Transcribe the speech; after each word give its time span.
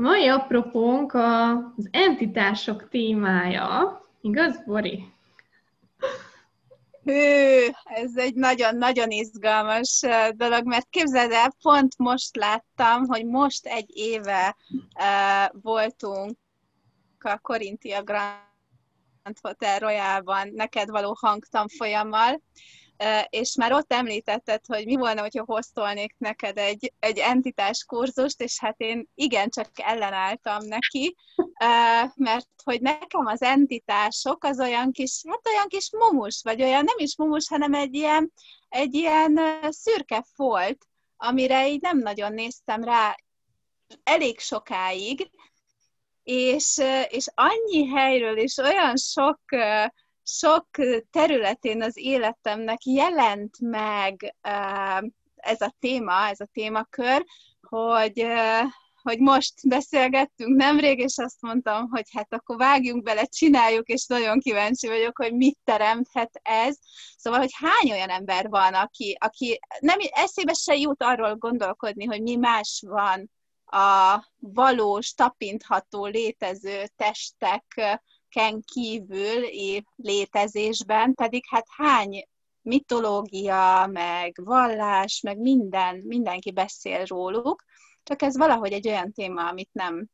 Mai 0.00 0.28
apropónk 0.28 1.14
az 1.14 1.88
entitások 1.90 2.88
témája. 2.88 4.00
Igaz, 4.20 4.64
Bori? 4.66 5.12
Hű, 7.04 7.66
ez 7.84 8.16
egy 8.16 8.34
nagyon-nagyon 8.34 9.10
izgalmas 9.10 10.00
dolog, 10.30 10.66
mert 10.66 10.86
képzeld 10.90 11.32
el, 11.32 11.52
pont 11.62 11.98
most 11.98 12.36
láttam, 12.36 13.06
hogy 13.06 13.26
most 13.26 13.66
egy 13.66 13.90
éve 13.94 14.56
uh, 14.94 15.60
voltunk 15.62 16.36
a 17.18 17.38
Corinthia 17.38 18.02
Grand 18.02 19.38
Hotel 19.42 19.78
Royalban 19.78 20.50
neked 20.54 20.90
való 20.90 21.16
hangtanfolyammal, 21.20 22.40
és 23.28 23.54
már 23.54 23.72
ott 23.72 23.92
említetted, 23.92 24.60
hogy 24.66 24.84
mi 24.86 24.96
volna, 24.96 25.20
hogyha 25.20 25.44
hoztolnék 25.46 26.14
neked 26.18 26.58
egy, 26.58 26.92
egy 26.98 27.18
entitás 27.18 27.84
kurzust, 27.84 28.40
és 28.40 28.58
hát 28.58 28.74
én 28.80 29.08
igencsak 29.14 29.70
ellenálltam 29.74 30.64
neki, 30.64 31.16
mert 32.14 32.48
hogy 32.64 32.80
nekem 32.80 33.26
az 33.26 33.42
entitások 33.42 34.44
az 34.44 34.60
olyan 34.60 34.92
kis, 34.92 35.22
hát 35.28 35.46
olyan 35.46 35.68
kis 35.68 35.90
mumus, 35.92 36.40
vagy 36.42 36.62
olyan 36.62 36.84
nem 36.84 36.96
is 36.96 37.16
mumus, 37.16 37.48
hanem 37.48 37.74
egy 37.74 37.94
ilyen, 37.94 38.32
egy 38.68 38.94
ilyen 38.94 39.40
szürke 39.68 40.24
folt, 40.34 40.86
amire 41.16 41.68
így 41.68 41.80
nem 41.80 41.98
nagyon 41.98 42.32
néztem 42.32 42.84
rá 42.84 43.14
elég 44.02 44.38
sokáig, 44.38 45.30
és, 46.22 46.80
és 47.08 47.26
annyi 47.34 47.86
helyről, 47.86 48.38
és 48.38 48.56
olyan 48.56 48.96
sok 48.96 49.40
sok 50.38 50.66
területén 51.10 51.82
az 51.82 51.96
életemnek 51.96 52.84
jelent 52.84 53.60
meg 53.60 54.36
ez 55.36 55.60
a 55.60 55.74
téma, 55.78 56.28
ez 56.28 56.40
a 56.40 56.48
témakör, 56.52 57.24
hogy, 57.60 58.26
hogy 59.02 59.18
most 59.18 59.68
beszélgettünk 59.68 60.56
nemrég, 60.56 60.98
és 60.98 61.14
azt 61.16 61.40
mondtam, 61.40 61.88
hogy 61.88 62.04
hát 62.12 62.34
akkor 62.34 62.56
vágjunk 62.56 63.02
bele, 63.02 63.24
csináljuk, 63.24 63.88
és 63.88 64.06
nagyon 64.06 64.40
kíváncsi 64.40 64.86
vagyok, 64.86 65.16
hogy 65.16 65.34
mit 65.34 65.58
teremthet 65.64 66.40
ez. 66.42 66.76
Szóval, 67.16 67.38
hogy 67.38 67.52
hány 67.52 67.92
olyan 67.92 68.08
ember 68.08 68.48
van, 68.48 68.74
aki, 68.74 69.16
aki 69.20 69.60
nem 69.80 69.98
eszébe 70.10 70.52
se 70.52 70.76
jut 70.76 71.02
arról 71.02 71.34
gondolkodni, 71.34 72.04
hogy 72.04 72.22
mi 72.22 72.36
más 72.36 72.82
van 72.86 73.30
a 73.64 74.24
valós, 74.38 75.14
tapintható, 75.14 76.06
létező 76.06 76.84
testek 76.96 77.98
ken 78.30 78.62
kívül 78.72 79.44
létezésben, 79.96 81.14
pedig 81.14 81.42
hát 81.48 81.66
hány 81.76 82.24
mitológia, 82.62 83.88
meg 83.92 84.32
vallás, 84.44 85.20
meg 85.20 85.38
minden, 85.38 86.02
mindenki 86.04 86.52
beszél 86.52 87.04
róluk, 87.04 87.64
csak 88.02 88.22
ez 88.22 88.36
valahogy 88.36 88.72
egy 88.72 88.88
olyan 88.88 89.12
téma, 89.12 89.48
amit 89.48 89.70
nem, 89.72 90.06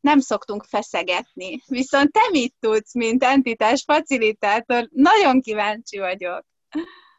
nem 0.00 0.18
szoktunk 0.18 0.64
feszegetni. 0.64 1.62
Viszont 1.66 2.12
te 2.12 2.28
mit 2.30 2.54
tudsz, 2.60 2.94
mint 2.94 3.24
entitás 3.24 3.82
facilitátor? 3.86 4.88
Nagyon 4.92 5.40
kíváncsi 5.40 5.98
vagyok. 5.98 6.46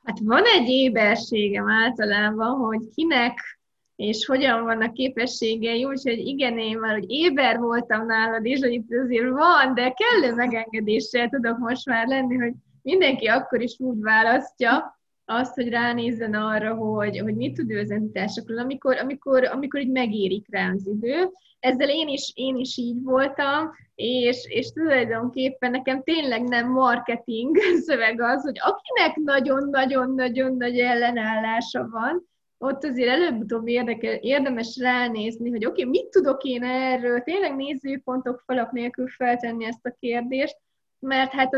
Hát 0.03 0.19
van 0.23 0.43
egy 0.43 0.69
éberségem 0.69 1.69
általában, 1.69 2.57
hogy 2.57 2.89
kinek 2.95 3.58
és 3.99 4.25
hogyan 4.25 4.63
vannak 4.63 4.93
képességei, 4.93 5.85
úgyhogy 5.85 6.17
igen, 6.17 6.57
én 6.57 6.77
már, 6.77 6.93
hogy 6.93 7.09
éber 7.09 7.57
voltam 7.57 8.05
nálad, 8.05 8.45
és 8.45 8.59
hogy 8.59 8.71
itt 8.71 8.93
azért 9.03 9.29
van, 9.29 9.73
de 9.73 9.93
kellő 9.93 10.35
megengedéssel 10.35 11.29
tudok 11.29 11.57
most 11.57 11.85
már 11.85 12.07
lenni, 12.07 12.35
hogy 12.37 12.53
mindenki 12.81 13.25
akkor 13.25 13.61
is 13.61 13.75
úgy 13.79 14.01
választja 14.01 14.99
azt, 15.25 15.53
hogy 15.53 15.69
ránézzen 15.69 16.33
arra, 16.33 16.75
hogy, 16.75 17.19
hogy 17.19 17.35
mit 17.35 17.53
tud 17.53 17.71
ő 17.71 17.79
az 17.79 17.91
entitásokról, 17.91 18.57
amikor, 18.57 18.97
amikor, 18.97 19.43
amikor 19.43 19.79
így 19.79 19.91
megérik 19.91 20.45
rá 20.49 20.71
az 20.71 20.87
idő. 20.87 21.31
Ezzel 21.59 21.89
én 21.89 22.07
is, 22.07 22.31
én 22.35 22.55
is 22.55 22.77
így 22.77 23.03
voltam, 23.03 23.71
és, 23.95 24.45
és 24.49 24.71
tulajdonképpen 24.71 25.71
nekem 25.71 26.03
tényleg 26.03 26.43
nem 26.43 26.71
marketing 26.71 27.57
szöveg 27.85 28.21
az, 28.21 28.41
hogy 28.41 28.59
akinek 28.59 29.15
nagyon-nagyon-nagyon 29.15 30.55
nagy 30.57 30.79
ellenállása 30.79 31.87
van, 31.91 32.28
ott 32.61 32.83
azért 32.83 33.09
előbb-utóbb 33.09 33.67
érdekel, 33.67 34.13
érdemes 34.13 34.77
ránézni, 34.77 35.49
hogy 35.49 35.65
oké, 35.65 35.81
okay, 35.81 35.99
mit 35.99 36.09
tudok 36.09 36.43
én 36.43 36.63
erről, 36.63 37.21
tényleg 37.21 37.55
nézőpontok 37.55 38.43
falak 38.45 38.71
nélkül 38.71 39.07
feltenni 39.07 39.65
ezt 39.65 39.85
a 39.85 39.95
kérdést, 39.99 40.57
mert 40.99 41.31
hát 41.31 41.49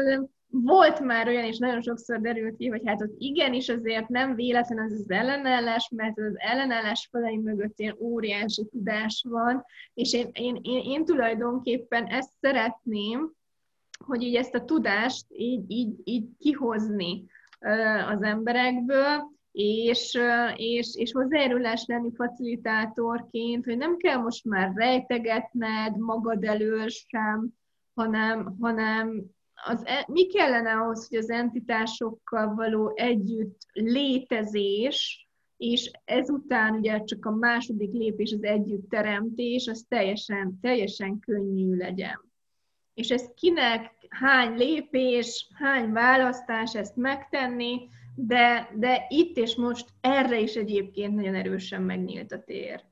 volt 0.52 1.00
már 1.00 1.28
olyan, 1.28 1.44
és 1.44 1.58
nagyon 1.58 1.82
sokszor 1.82 2.22
derült 2.22 2.58
ki, 2.58 2.68
hogy 2.68 2.82
hát 2.86 3.02
ott 3.02 3.16
igenis 3.18 3.70
azért 3.70 4.08
nem 4.08 4.36
véletlen 4.36 4.80
az 4.80 4.94
az 4.94 5.10
ellenállás, 5.10 5.90
mert 5.96 6.18
az 6.18 6.34
ellenállás 6.38 7.08
falai 7.12 7.38
mögött 7.38 7.80
ilyen 7.80 7.96
óriási 8.00 8.66
tudás 8.72 9.26
van, 9.30 9.66
és 9.94 10.14
én, 10.14 10.30
én, 10.34 10.60
én, 10.62 10.82
én 10.84 11.06
tulajdonképpen 11.06 12.06
ezt 12.06 12.32
szeretném, 12.42 13.32
hogy 14.06 14.22
így 14.22 14.36
ezt 14.36 14.56
a 14.56 14.66
tudást 14.66 15.26
így, 15.30 15.64
így, 15.68 15.94
így 16.04 16.26
kihozni 16.40 17.26
az 18.10 18.22
emberekből, 18.22 19.32
és, 19.52 20.20
és, 20.56 20.96
és 20.96 21.12
hozzájárulás 21.12 21.86
lenni 21.88 22.12
facilitátorként, 22.16 23.66
hogy 23.66 23.78
nem 23.78 23.98
kell 23.98 24.18
most 24.18 24.46
már 24.46 24.72
rejtegetned 24.76 25.98
magad 25.98 26.44
elől 26.44 26.88
sem, 26.88 27.54
hanem, 27.94 28.56
hanem 28.60 29.24
az, 29.66 29.86
e, 29.86 30.06
mi 30.08 30.28
kellene 30.28 30.72
ahhoz, 30.72 31.08
hogy 31.08 31.18
az 31.18 31.30
entitásokkal 31.30 32.56
való 32.56 32.92
együtt 32.96 33.58
létezés, 33.74 35.28
és 35.58 35.92
ezután 36.06 36.76
ugye 36.76 37.04
csak 37.04 37.26
a 37.26 37.32
második 37.32 37.92
lépés 37.92 38.32
az 38.32 38.44
együttteremtés, 38.44 39.68
az 39.68 39.86
teljesen, 39.90 40.60
teljesen 40.62 41.20
könnyű 41.20 41.76
legyen. 41.76 42.32
És 42.94 43.10
ez 43.10 43.30
kinek 43.36 43.92
hány 44.10 44.58
lépés, 44.58 45.48
hány 45.54 45.92
választás 45.92 46.76
ezt 46.76 46.96
megtenni, 46.96 47.90
de, 48.16 48.72
de 48.76 49.06
itt 49.10 49.38
és 49.38 49.56
most 49.56 49.86
erre 50.02 50.40
is 50.40 50.54
egyébként 50.54 51.16
nagyon 51.16 51.36
erősen 51.36 51.82
megnyílt 51.82 52.32
a 52.32 52.44
tér. 52.44 52.84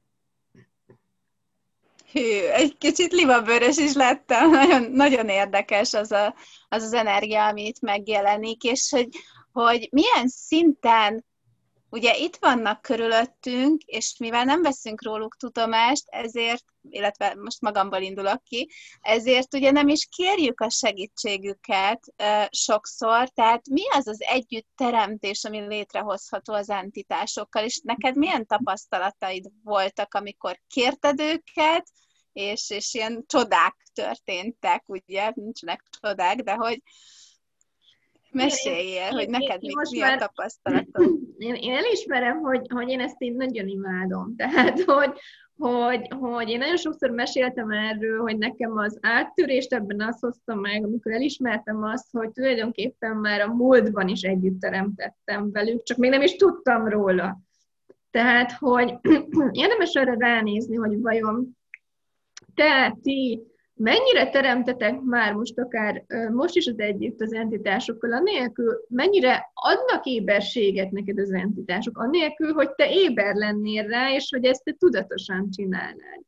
Hű, 2.12 2.42
egy 2.54 2.78
kicsit 2.78 3.12
libabőrös 3.12 3.78
is 3.78 3.94
lettem, 3.94 4.50
nagyon, 4.62 4.92
nagyon 4.92 5.30
érdekes 5.30 5.94
az, 5.94 6.12
a, 6.12 6.36
az 6.70 6.84
az 6.84 6.94
energia, 6.94 7.48
ami 7.48 7.66
itt 7.66 7.80
megjelenik, 7.82 8.64
és 8.64 8.90
hogy, 8.90 9.08
hogy 9.52 9.88
milyen 9.92 10.28
szinten 10.28 11.26
ugye 11.90 12.16
itt 12.18 12.36
vannak 12.36 12.82
körülöttünk, 12.82 13.82
és 13.82 14.16
mivel 14.20 14.44
nem 14.44 14.62
veszünk 14.62 15.04
róluk 15.04 15.36
tudomást, 15.38 16.04
ezért, 16.08 16.64
illetve 16.90 17.36
most 17.36 17.62
magamból 17.62 18.02
indulok 18.02 18.44
ki, 18.44 18.70
ezért 19.02 19.54
ugye 19.54 19.72
nem 19.72 19.88
is 19.88 20.08
kérjük 20.10 20.60
a 20.60 20.70
segítségüket 20.70 22.14
uh, 22.18 22.46
sokszor, 22.50 23.30
tehát 23.30 23.68
mi 23.70 23.82
az 23.90 24.08
az 24.08 24.22
együtt 24.22 24.68
teremtés, 24.76 25.44
ami 25.44 25.60
létrehozható 25.60 26.54
az 26.54 26.70
entitásokkal, 26.70 27.64
és 27.64 27.82
neked 27.84 28.16
milyen 28.16 28.46
tapasztalataid 28.46 29.46
voltak, 29.64 30.14
amikor 30.14 30.60
kérted 30.68 31.20
őket, 31.20 31.92
és, 32.34 32.70
és 32.70 32.94
ilyen 32.94 33.24
csodák 33.28 33.76
történtek, 33.94 34.84
ugye, 34.90 35.32
nincsenek 35.36 35.84
csodák, 36.02 36.36
de 36.36 36.54
hogy, 36.54 36.82
Meséljél, 38.32 39.10
hogy 39.12 39.30
neked 39.30 39.64
én, 39.64 39.72
mi, 39.92 40.00
mi 40.00 40.02
a 40.02 40.18
tapasztalatod. 40.18 41.18
Én, 41.38 41.56
én 41.56 41.74
elismerem, 41.74 42.40
hogy, 42.40 42.66
hogy 42.74 42.90
én 42.90 43.00
ezt 43.00 43.22
én 43.22 43.36
nagyon 43.36 43.68
imádom. 43.68 44.34
Tehát, 44.38 44.82
hogy, 44.82 45.12
hogy, 45.58 46.08
hogy 46.20 46.50
én 46.50 46.58
nagyon 46.58 46.78
sokszor 46.78 47.10
meséltem 47.10 47.72
erről, 47.72 48.22
hogy 48.22 48.38
nekem 48.38 48.78
az 48.78 48.98
áttörést 49.02 49.74
ebben 49.74 50.02
azt 50.02 50.20
hozta 50.20 50.56
meg, 50.56 50.84
amikor 50.84 51.12
elismertem 51.12 51.84
azt, 51.84 52.08
hogy 52.12 52.32
tulajdonképpen 52.32 53.16
már 53.16 53.42
a 53.42 53.54
múltban 53.54 54.08
is 54.08 54.22
együtt 54.22 54.60
teremtettem 54.60 55.52
velük, 55.52 55.84
csak 55.84 55.98
még 55.98 56.10
nem 56.10 56.22
is 56.22 56.36
tudtam 56.36 56.88
róla. 56.88 57.40
Tehát, 58.12 58.52
hogy 58.52 58.98
érdemes 59.52 59.96
arra 59.96 60.16
ránézni, 60.18 60.76
hogy 60.76 61.02
vajon 61.02 61.58
te, 62.56 62.98
ti, 63.02 63.44
mennyire 63.80 64.30
teremtetek 64.30 65.02
már 65.02 65.34
most 65.34 65.60
akár 65.60 66.06
most 66.32 66.56
is 66.56 66.68
az 66.68 66.80
együtt 66.80 67.22
az 67.22 67.34
entitásokkal, 67.34 68.14
anélkül, 68.14 68.86
mennyire 68.88 69.52
adnak 69.54 70.06
éberséget 70.06 70.92
neked 70.92 71.20
az 71.20 71.32
entitások, 71.32 71.98
anélkül, 71.98 72.54
hogy 72.54 72.72
te 72.76 72.92
éber 72.92 73.36
lennél 73.36 73.88
rá, 73.88 74.14
és 74.14 74.30
hogy 74.30 74.46
ezt 74.46 74.64
te 74.64 74.76
tudatosan 74.78 75.50
csinálnád. 75.52 76.22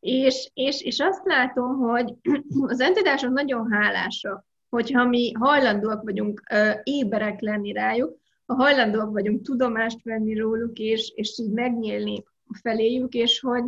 És, 0.00 0.50
és, 0.54 0.82
és 0.82 1.00
azt 1.00 1.24
látom, 1.24 1.78
hogy 1.78 2.14
az 2.66 2.80
entitások 2.80 3.32
nagyon 3.32 3.72
hálásak, 3.72 4.44
hogyha 4.68 5.04
mi 5.04 5.32
hajlandóak 5.32 6.02
vagyunk 6.02 6.42
éberek 6.82 7.40
lenni 7.40 7.72
rájuk, 7.72 8.18
ha 8.46 8.54
hajlandóak 8.54 9.12
vagyunk 9.12 9.42
tudomást 9.42 10.02
venni 10.02 10.34
róluk, 10.34 10.78
és, 10.78 11.12
és 11.14 11.38
így 11.38 11.50
megnyílni 11.50 12.24
feléjük, 12.62 13.12
és 13.12 13.40
hogy, 13.40 13.64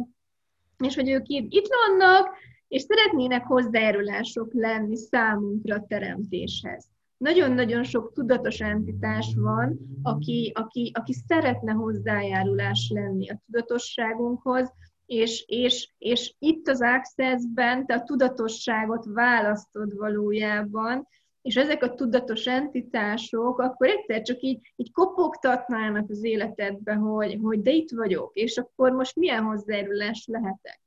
és 0.78 0.94
hogy 0.94 1.10
ők 1.10 1.28
itt 1.28 1.66
vannak, 1.68 2.36
és 2.74 2.82
szeretnének 2.82 3.44
hozzájárulások 3.44 4.52
lenni 4.52 4.96
számunkra 4.96 5.84
teremtéshez. 5.88 6.88
Nagyon-nagyon 7.16 7.84
sok 7.84 8.12
tudatos 8.12 8.60
entitás 8.60 9.34
van, 9.36 9.78
aki, 10.02 10.52
aki, 10.54 10.90
aki 10.94 11.12
szeretne 11.26 11.72
hozzájárulás 11.72 12.90
lenni 12.94 13.30
a 13.30 13.40
tudatosságunkhoz, 13.46 14.72
és, 15.06 15.44
és, 15.46 15.90
és 15.98 16.34
itt 16.38 16.68
az 16.68 16.80
Access-ben 16.82 17.86
te 17.86 17.94
a 17.94 18.02
tudatosságot 18.02 19.04
választod 19.04 19.96
valójában, 19.96 21.08
és 21.42 21.56
ezek 21.56 21.82
a 21.82 21.94
tudatos 21.94 22.46
entitások 22.46 23.58
akkor 23.58 23.88
egyszer 23.88 24.22
csak 24.22 24.40
így, 24.40 24.72
így 24.76 24.92
kopogtatnának 24.92 26.10
az 26.10 26.24
életedbe, 26.24 26.94
hogy, 26.94 27.38
hogy 27.42 27.62
de 27.62 27.70
itt 27.70 27.90
vagyok, 27.90 28.34
és 28.34 28.56
akkor 28.56 28.92
most 28.92 29.16
milyen 29.16 29.42
hozzájárulás 29.42 30.24
lehetek. 30.26 30.83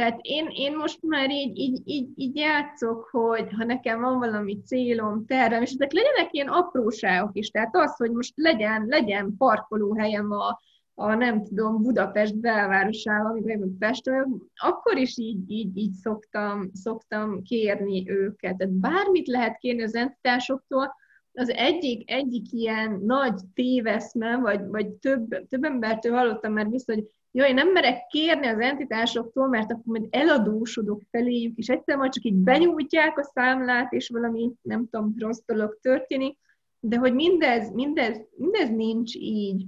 Tehát 0.00 0.18
én, 0.22 0.48
én 0.52 0.76
most 0.76 1.02
már 1.02 1.30
így, 1.30 1.58
így, 1.58 1.80
így, 1.84 2.08
így 2.14 2.36
játszok, 2.36 3.08
hogy 3.10 3.52
ha 3.56 3.64
nekem 3.64 4.00
van 4.00 4.18
valami 4.18 4.60
célom, 4.64 5.26
tervem, 5.26 5.62
és 5.62 5.70
ezek 5.70 5.92
legyenek 5.92 6.32
ilyen 6.32 6.48
apróságok 6.48 7.30
is, 7.32 7.50
tehát 7.50 7.76
az, 7.76 7.96
hogy 7.96 8.10
most 8.10 8.32
legyen, 8.36 8.86
legyen 8.86 9.34
parkolóhelyem 9.38 10.30
a, 10.30 10.60
a 10.94 11.14
nem 11.14 11.44
tudom, 11.44 11.82
Budapest 11.82 12.36
belvárosában, 12.38 13.30
amikor 13.30 13.50
én 13.50 13.78
Pesten, 13.78 14.42
akkor 14.54 14.96
is 14.96 15.18
így, 15.18 15.50
így, 15.50 15.76
így 15.76 15.92
szoktam, 15.92 16.70
szoktam 16.72 17.42
kérni 17.42 18.10
őket. 18.10 18.56
Tehát 18.56 18.72
bármit 18.72 19.26
lehet 19.26 19.58
kérni 19.58 19.82
az 19.82 19.94
entitásoktól, 19.94 20.94
az 21.32 21.50
egyik, 21.50 22.10
egyik 22.10 22.52
ilyen 22.52 23.00
nagy 23.04 23.40
téveszme, 23.54 24.36
vagy, 24.36 24.66
vagy 24.66 24.88
több, 24.88 25.46
több 25.48 25.64
embertől 25.64 26.12
hallottam 26.12 26.52
már 26.52 26.68
vissza, 26.68 26.94
hogy 26.94 27.04
jó, 27.32 27.44
én 27.44 27.54
nem 27.54 27.72
merek 27.72 28.06
kérni 28.06 28.46
az 28.46 28.58
entitásoktól, 28.58 29.48
mert 29.48 29.72
akkor 29.72 29.84
majd 29.84 30.06
eladósodok 30.10 31.02
feléjük, 31.10 31.56
és 31.56 31.68
egyszer 31.68 31.96
majd 31.96 32.12
csak 32.12 32.24
így 32.24 32.34
benyújtják 32.34 33.18
a 33.18 33.30
számlát, 33.34 33.92
és 33.92 34.08
valami, 34.08 34.52
nem 34.62 34.88
tudom, 34.90 35.14
rossz 35.18 35.42
dolog 35.46 35.78
történik, 35.80 36.38
de 36.80 36.96
hogy 36.96 37.14
mindez, 37.14 37.72
mindez, 37.72 38.20
mindez 38.36 38.68
nincs 38.68 39.14
így. 39.14 39.66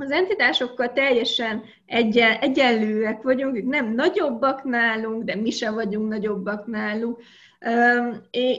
Az 0.00 0.10
entitásokkal 0.10 0.92
teljesen 0.92 1.62
egyen, 1.86 2.32
egyenlőek 2.32 3.22
vagyunk, 3.22 3.56
ők 3.56 3.64
nem 3.64 3.94
nagyobbak 3.94 4.62
nálunk, 4.64 5.24
de 5.24 5.34
mi 5.34 5.50
sem 5.50 5.74
vagyunk 5.74 6.08
nagyobbak 6.08 6.66
náluk. 6.66 7.22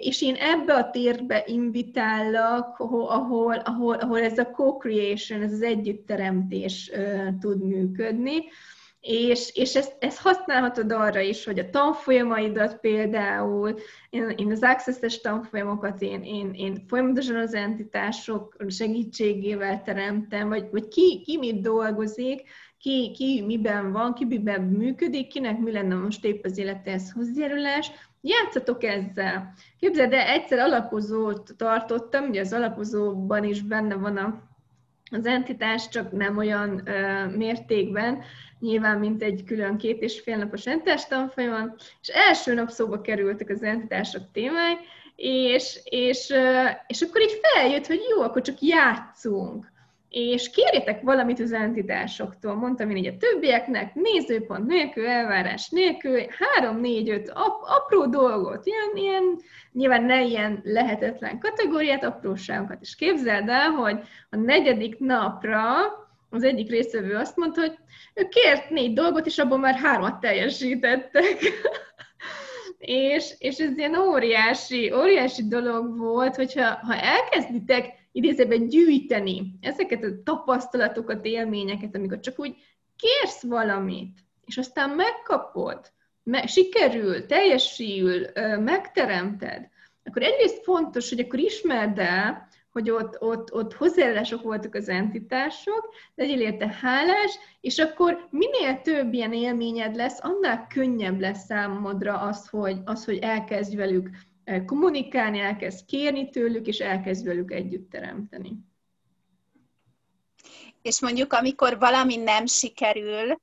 És 0.01 0.21
én 0.21 0.35
ebbe 0.35 0.73
a 0.73 0.89
térbe 0.89 1.43
invitállak, 1.47 2.79
ahol, 2.79 3.57
ahol, 3.57 3.95
ahol 3.95 4.19
ez 4.19 4.37
a 4.37 4.45
co-creation, 4.45 5.41
ez 5.41 5.51
az 5.51 5.61
együttteremtés 5.61 6.91
tud 7.39 7.63
működni. 7.63 8.43
És, 9.01 9.51
és 9.55 9.75
ezt, 9.75 9.95
ezt 9.99 10.19
használhatod 10.19 10.91
arra 10.91 11.19
is, 11.19 11.45
hogy 11.45 11.59
a 11.59 11.69
tanfolyamaidat 11.69 12.79
például, 12.79 13.75
én, 14.09 14.29
én 14.37 14.51
az 14.51 14.63
access 14.63 15.17
tanfolyamokat 15.21 16.01
én, 16.01 16.23
én, 16.23 16.51
én 16.53 16.83
folyamatosan 16.87 17.35
az 17.35 17.53
entitások 17.53 18.55
segítségével 18.67 19.81
teremtem, 19.81 20.49
vagy, 20.49 20.67
vagy 20.71 20.87
ki, 20.87 21.21
ki 21.25 21.37
mit 21.37 21.61
dolgozik, 21.61 22.41
ki, 22.77 23.11
ki 23.11 23.43
miben 23.45 23.91
van, 23.91 24.13
ki 24.13 24.25
miben 24.25 24.61
működik, 24.61 25.27
kinek 25.27 25.59
mi 25.59 25.71
lenne 25.71 25.95
most 25.95 26.25
épp 26.25 26.45
az 26.45 26.57
életéhez 26.57 27.11
hozzájárulás, 27.11 27.91
játszatok 28.21 28.83
ezzel. 28.83 29.53
Képzeld 29.79 30.13
el, 30.13 30.27
egyszer 30.27 30.59
alapozót 30.59 31.53
tartottam, 31.57 32.29
ugye 32.29 32.39
az 32.39 32.53
alapozóban 32.53 33.43
is 33.43 33.61
benne 33.61 33.95
van 33.95 34.17
a, 34.17 34.41
az 35.11 35.25
entitás, 35.25 35.89
csak 35.89 36.11
nem 36.11 36.37
olyan 36.37 36.87
ö, 36.87 37.25
mértékben, 37.25 38.21
nyilván 38.59 38.99
mint 38.99 39.23
egy 39.23 39.43
külön 39.43 39.77
két 39.77 40.01
és 40.01 40.19
fél 40.19 40.37
napos 40.37 40.65
entitás 40.65 41.07
tanfolyamon, 41.07 41.75
és 42.01 42.07
első 42.07 42.53
nap 42.53 42.69
szóba 42.69 43.01
kerültek 43.01 43.49
az 43.49 43.63
entitások 43.63 44.21
témái, 44.31 44.77
és, 45.15 45.79
és, 45.83 46.33
és 46.87 47.01
akkor 47.01 47.21
így 47.21 47.39
feljött, 47.41 47.87
hogy 47.87 48.01
jó, 48.09 48.21
akkor 48.21 48.41
csak 48.41 48.61
játszunk 48.61 49.71
és 50.09 50.49
kérjetek 50.49 51.01
valamit 51.01 51.39
az 51.39 51.51
entitásoktól, 51.51 52.55
mondtam 52.55 52.89
én 52.89 52.97
így 52.97 53.07
a 53.07 53.17
többieknek, 53.17 53.93
nézőpont 53.93 54.67
nélkül, 54.67 55.07
elvárás 55.07 55.69
nélkül, 55.69 56.19
három, 56.29 56.79
négy, 56.79 57.09
öt 57.09 57.29
ap- 57.29 57.67
apró 57.67 58.05
dolgot, 58.05 58.65
ilyen, 58.65 58.91
ilyen, 58.93 59.39
nyilván 59.71 60.03
ne 60.03 60.23
ilyen 60.23 60.59
lehetetlen 60.63 61.39
kategóriát, 61.39 62.03
apróságokat 62.03 62.81
is 62.81 62.95
képzeld 62.95 63.49
el, 63.49 63.69
hogy 63.69 63.99
a 64.29 64.35
negyedik 64.35 64.99
napra 64.99 65.63
az 66.29 66.43
egyik 66.43 66.69
részvevő 66.69 67.15
azt 67.15 67.37
mondta, 67.37 67.61
hogy 67.61 67.77
ő 68.13 68.27
kért 68.27 68.69
négy 68.69 68.93
dolgot, 68.93 69.25
és 69.25 69.37
abban 69.37 69.59
már 69.59 69.75
hármat 69.75 70.19
teljesítettek. 70.19 71.37
és, 72.79 73.33
és 73.37 73.57
ez 73.57 73.77
ilyen 73.77 73.95
óriási, 73.95 74.93
óriási 74.93 75.47
dolog 75.47 75.97
volt, 75.97 76.35
hogyha 76.35 76.79
ha 76.81 76.95
elkezditek 76.95 77.98
idézőben 78.11 78.67
gyűjteni 78.67 79.57
ezeket 79.61 80.03
a 80.03 80.23
tapasztalatokat, 80.23 81.25
élményeket, 81.25 81.95
amikor 81.95 82.19
csak 82.19 82.39
úgy 82.39 82.55
kérsz 82.95 83.43
valamit, 83.43 84.19
és 84.45 84.57
aztán 84.57 84.89
megkapod, 84.89 85.91
me- 86.23 86.49
sikerül, 86.49 87.25
teljesül, 87.25 88.25
megteremted, 88.59 89.69
akkor 90.03 90.21
egyrészt 90.21 90.63
fontos, 90.63 91.09
hogy 91.09 91.19
akkor 91.19 91.39
ismerd 91.39 91.99
el, 91.99 92.47
hogy 92.71 92.89
ott, 92.89 93.21
ott, 93.21 93.53
ott 93.53 93.73
hozzáállások 93.73 94.41
voltak 94.41 94.75
az 94.75 94.89
entitások, 94.89 95.93
legyél 96.15 96.41
érte 96.41 96.77
hálás, 96.81 97.39
és 97.61 97.77
akkor 97.77 98.27
minél 98.29 98.81
több 98.81 99.13
ilyen 99.13 99.33
élményed 99.33 99.95
lesz, 99.95 100.19
annál 100.23 100.67
könnyebb 100.67 101.19
lesz 101.19 101.45
számodra 101.45 102.19
az, 102.19 102.47
hogy, 102.47 102.77
az, 102.85 103.05
hogy 103.05 103.17
elkezdj 103.17 103.75
velük 103.75 104.09
kommunikálni, 104.65 105.39
elkezd 105.39 105.85
kérni 105.85 106.29
tőlük, 106.29 106.67
és 106.67 106.79
elkezd 106.79 107.25
velük 107.25 107.51
együtt 107.51 107.89
teremteni. 107.89 108.57
És 110.81 111.01
mondjuk, 111.01 111.33
amikor 111.33 111.77
valami 111.77 112.15
nem 112.15 112.45
sikerül, 112.45 113.39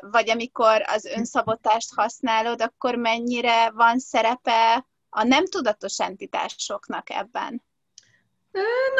vagy 0.00 0.30
amikor 0.30 0.82
az 0.86 1.04
önszabotást 1.04 1.94
használod, 1.94 2.62
akkor 2.62 2.94
mennyire 2.94 3.70
van 3.70 3.98
szerepe 3.98 4.86
a 5.08 5.22
nem 5.22 5.44
tudatos 5.46 6.00
entitásoknak 6.00 7.10
ebben? 7.10 7.62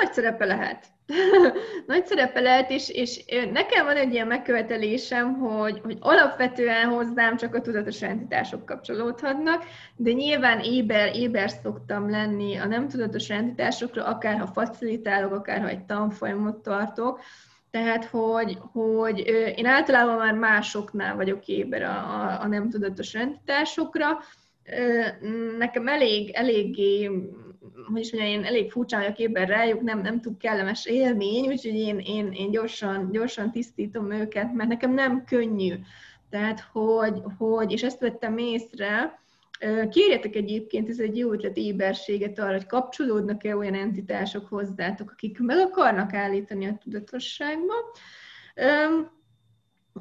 Nagy 0.01 0.13
szerepe 0.13 0.45
lehet. 0.45 0.98
Nagy 1.87 2.07
szerepe 2.07 2.41
lehet, 2.41 2.71
és, 2.71 2.89
és 2.89 3.25
nekem 3.53 3.85
van 3.85 3.97
egy 3.97 4.13
ilyen 4.13 4.27
megkövetelésem, 4.27 5.35
hogy, 5.35 5.81
hogy 5.85 5.97
alapvetően 6.01 6.89
hozzám 6.89 7.37
csak 7.37 7.55
a 7.55 7.61
tudatos 7.61 8.03
entitások 8.03 8.67
kapcsolódhatnak, 8.67 9.65
de 9.97 10.13
nyilván 10.13 10.61
éber, 10.61 11.17
éber 11.17 11.51
szoktam 11.51 12.11
lenni 12.11 12.57
a 12.57 12.67
nem 12.67 12.89
tudatos 12.89 13.31
entitásokra, 13.31 14.05
akár 14.05 14.39
ha 14.39 14.47
facilitálok, 14.47 15.33
akár 15.33 15.61
ha 15.61 15.69
egy 15.69 15.85
tanfolyamot 15.85 16.57
tartok, 16.63 17.21
tehát, 17.71 18.05
hogy, 18.05 18.59
hogy 18.73 19.19
én 19.57 19.67
általában 19.67 20.17
már 20.17 20.35
másoknál 20.35 21.17
vagyok 21.17 21.47
éber 21.47 21.83
a, 21.83 22.41
a 22.41 22.47
nem 22.47 22.71
tudatos 22.71 23.15
entitásokra. 23.15 24.19
Nekem 25.59 25.89
elég, 25.89 26.31
eléggé 26.31 27.11
hogy 27.87 28.01
is 28.01 28.13
mondjam, 28.13 28.33
én 28.33 28.45
elég 28.45 28.71
furcsán 28.71 29.01
vagyok 29.01 29.19
éppen 29.19 29.47
rájuk, 29.47 29.81
nem, 29.81 30.01
nem 30.01 30.21
túl 30.21 30.37
kellemes 30.37 30.87
élmény, 30.87 31.47
úgyhogy 31.47 31.75
én, 31.75 31.99
én, 31.99 32.33
én 32.33 32.51
gyorsan, 32.51 33.11
gyorsan 33.11 33.51
tisztítom 33.51 34.13
őket, 34.13 34.53
mert 34.53 34.69
nekem 34.69 34.95
nem 34.95 35.25
könnyű. 35.25 35.75
Tehát, 36.31 36.61
hogy, 36.73 37.23
hogy 37.39 37.73
és 37.73 37.83
ezt 37.83 38.01
vettem 38.01 38.39
észre, 38.39 39.19
Kérjetek 39.91 40.35
egyébként, 40.35 40.89
ez 40.89 40.99
egy 40.99 41.17
jó 41.17 41.33
ötlet 41.33 41.57
éberséget 41.57 42.39
arra, 42.39 42.53
hogy 42.53 42.67
kapcsolódnak-e 42.67 43.57
olyan 43.57 43.75
entitások 43.75 44.49
hozzátok, 44.49 45.11
akik 45.11 45.39
meg 45.39 45.59
akarnak 45.59 46.15
állítani 46.15 46.67
a 46.67 46.79
tudatosságba 46.83 47.75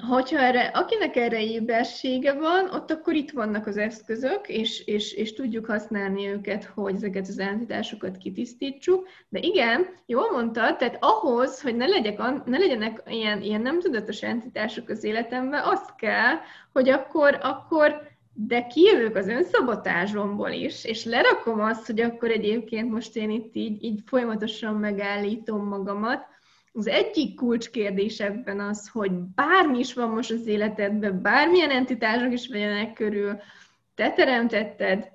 hogyha 0.01 0.39
erre, 0.39 0.61
akinek 0.61 1.15
erre 1.15 1.43
ébersége 1.43 2.33
van, 2.33 2.69
ott 2.69 2.91
akkor 2.91 3.13
itt 3.13 3.31
vannak 3.31 3.67
az 3.67 3.77
eszközök, 3.77 4.47
és, 4.47 4.85
és, 4.85 5.13
és 5.13 5.33
tudjuk 5.33 5.65
használni 5.65 6.27
őket, 6.27 6.63
hogy 6.63 6.95
ezeket 6.95 7.27
az 7.27 7.39
entitásokat 7.39 8.17
kitisztítsuk. 8.17 9.07
De 9.29 9.39
igen, 9.39 9.85
jól 10.05 10.31
mondtad, 10.31 10.77
tehát 10.77 10.97
ahhoz, 10.99 11.61
hogy 11.61 11.75
ne, 11.75 11.85
legyek, 11.85 12.17
ne 12.45 12.57
legyenek 12.57 13.01
ilyen, 13.07 13.41
ilyen 13.41 13.61
nem 13.61 13.79
tudatos 13.79 14.21
entitások 14.21 14.89
az 14.89 15.03
életemben, 15.03 15.63
azt 15.63 15.95
kell, 15.95 16.35
hogy 16.73 16.89
akkor, 16.89 17.39
akkor 17.41 18.15
de 18.33 18.67
kijövök 18.67 19.15
az 19.15 19.27
önszabotásomból 19.27 20.49
is, 20.49 20.85
és 20.85 21.05
lerakom 21.05 21.59
azt, 21.59 21.85
hogy 21.85 22.01
akkor 22.01 22.29
egyébként 22.29 22.91
most 22.91 23.15
én 23.15 23.29
itt 23.29 23.55
így, 23.55 23.83
így 23.83 23.99
folyamatosan 24.05 24.75
megállítom 24.75 25.67
magamat, 25.67 26.25
az 26.77 26.87
egyik 26.87 27.35
kulcskérdés 27.35 28.19
ebben 28.19 28.59
az, 28.59 28.89
hogy 28.89 29.11
bármi 29.11 29.79
is 29.79 29.93
van 29.93 30.09
most 30.09 30.31
az 30.31 30.47
életedben, 30.47 31.21
bármilyen 31.21 31.69
entitások 31.69 32.33
is 32.33 32.47
vegyenek 32.47 32.93
körül, 32.93 33.39
te 33.95 34.11
teremtetted, 34.11 35.11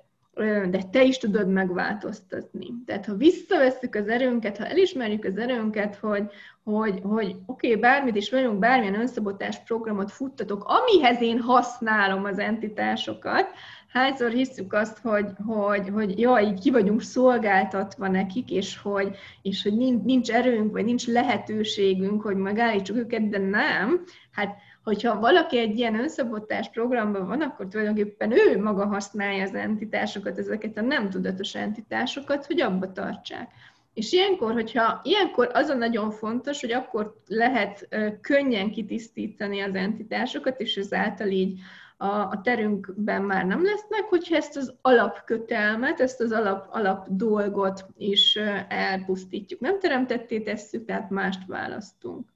de 0.69 0.83
te 0.91 1.03
is 1.03 1.17
tudod 1.17 1.47
megváltoztatni. 1.47 2.67
Tehát 2.85 3.05
ha 3.05 3.15
visszavesszük 3.15 3.95
az 3.95 4.07
erőnket, 4.07 4.57
ha 4.57 4.65
elismerjük 4.65 5.23
az 5.23 5.37
erőnket, 5.37 5.95
hogy, 5.95 6.23
hogy, 6.63 6.99
hogy 7.03 7.35
oké, 7.45 7.67
okay, 7.67 7.79
bármit 7.79 8.15
is 8.15 8.29
vagyunk, 8.29 8.59
bármilyen 8.59 8.99
önszabotás 8.99 9.63
programot 9.63 10.11
futtatok, 10.11 10.63
amihez 10.63 11.21
én 11.21 11.39
használom 11.39 12.23
az 12.23 12.39
entitásokat, 12.39 13.47
hányszor 13.93 14.31
hiszük 14.31 14.73
azt, 14.73 14.97
hogy, 14.97 15.25
hogy, 15.45 15.89
hogy 15.89 16.19
jaj, 16.19 16.45
így 16.45 16.59
ki 16.59 16.71
vagyunk 16.71 17.01
szolgáltatva 17.01 18.07
nekik, 18.07 18.51
és 18.51 18.77
hogy, 18.77 19.15
és 19.41 19.63
hogy 19.63 19.77
nincs, 20.03 20.31
erőnk, 20.31 20.71
vagy 20.71 20.85
nincs 20.85 21.07
lehetőségünk, 21.07 22.21
hogy 22.21 22.35
megállítsuk 22.35 22.97
őket, 22.97 23.29
de 23.29 23.37
nem. 23.37 24.03
Hát 24.31 24.55
hogyha 24.83 25.19
valaki 25.19 25.57
egy 25.57 25.77
ilyen 25.77 25.99
önszabotás 25.99 26.69
programban 26.69 27.27
van, 27.27 27.41
akkor 27.41 27.67
tulajdonképpen 27.67 28.31
ő 28.31 28.61
maga 28.61 28.85
használja 28.85 29.43
az 29.43 29.53
entitásokat, 29.53 30.37
ezeket 30.37 30.77
a 30.77 30.81
nem 30.81 31.09
tudatos 31.09 31.55
entitásokat, 31.55 32.45
hogy 32.45 32.61
abba 32.61 32.91
tartsák. 32.91 33.51
És 33.93 34.11
ilyenkor, 34.11 34.53
hogyha 34.53 35.01
ilyenkor 35.03 35.49
az 35.53 35.69
a 35.69 35.75
nagyon 35.75 36.11
fontos, 36.11 36.61
hogy 36.61 36.71
akkor 36.71 37.15
lehet 37.27 37.87
könnyen 38.21 38.71
kitisztítani 38.71 39.61
az 39.61 39.75
entitásokat, 39.75 40.59
és 40.59 40.75
ezáltal 40.75 41.27
így 41.27 41.59
a, 42.03 42.27
a 42.29 42.41
terünkben 42.43 43.21
már 43.21 43.45
nem 43.45 43.63
lesznek, 43.63 44.03
hogyha 44.09 44.35
ezt 44.35 44.57
az 44.57 44.73
alapkötelmet, 44.81 45.99
ezt 45.99 46.21
az 46.21 46.31
alap, 46.31 46.67
alap 46.71 47.07
dolgot 47.09 47.85
is 47.97 48.35
elpusztítjuk. 48.67 49.59
Nem 49.59 49.79
teremtetté 49.79 50.39
tesszük, 50.39 50.85
tehát 50.85 51.09
mást 51.09 51.45
választunk. 51.47 52.29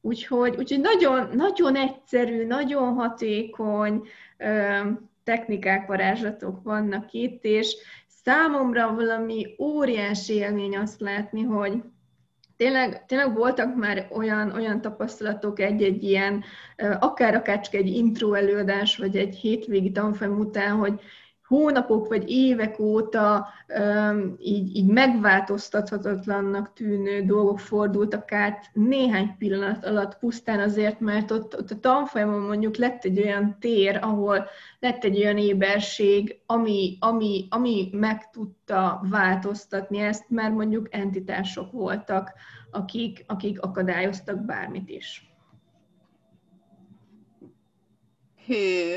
Úgyhogy, 0.00 0.56
úgyhogy 0.56 0.80
nagyon, 0.80 1.28
nagyon 1.32 1.76
egyszerű, 1.76 2.46
nagyon 2.46 2.94
hatékony 2.94 4.08
technikák, 5.24 5.86
varázslatok 5.86 6.62
vannak 6.62 7.12
itt, 7.12 7.44
és 7.44 7.76
számomra 8.06 8.94
valami 8.94 9.54
óriási 9.58 10.34
élmény 10.34 10.76
azt 10.76 11.00
látni, 11.00 11.42
hogy 11.42 11.82
tényleg, 12.58 13.04
tényleg 13.06 13.34
voltak 13.34 13.76
már 13.76 14.08
olyan, 14.10 14.52
olyan 14.52 14.80
tapasztalatok 14.80 15.60
egy-egy 15.60 16.02
ilyen, 16.02 16.44
akár 16.98 17.34
akár 17.34 17.60
csak 17.60 17.74
egy 17.74 17.86
intro 17.86 18.32
előadás, 18.32 18.96
vagy 18.96 19.16
egy 19.16 19.34
hétvégi 19.34 19.90
tanfolyam 19.90 20.38
után, 20.38 20.76
hogy 20.76 21.00
hónapok 21.48 22.08
vagy 22.08 22.30
évek 22.30 22.78
óta 22.78 23.48
így, 24.38 24.76
így 24.76 24.86
megváltoztathatatlannak 24.86 26.72
tűnő 26.72 27.22
dolgok 27.22 27.60
fordultak 27.60 28.32
át 28.32 28.70
néhány 28.72 29.36
pillanat 29.38 29.84
alatt 29.84 30.18
pusztán 30.18 30.60
azért, 30.60 31.00
mert 31.00 31.30
ott, 31.30 31.58
ott 31.58 31.70
a 31.70 31.78
tanfolyamon 31.78 32.40
mondjuk 32.40 32.76
lett 32.76 33.04
egy 33.04 33.20
olyan 33.20 33.56
tér, 33.60 33.98
ahol 34.02 34.48
lett 34.78 35.04
egy 35.04 35.18
olyan 35.18 35.38
éberség, 35.38 36.40
ami, 36.46 36.96
ami, 37.00 37.46
ami 37.50 37.88
meg 37.92 38.30
tudta 38.30 39.00
változtatni 39.10 39.98
ezt, 39.98 40.30
mert 40.30 40.54
mondjuk 40.54 40.94
entitások 40.94 41.72
voltak, 41.72 42.32
akik, 42.70 43.24
akik 43.26 43.60
akadályoztak 43.60 44.44
bármit 44.44 44.88
is. 44.88 45.32
Hű, 48.46 48.94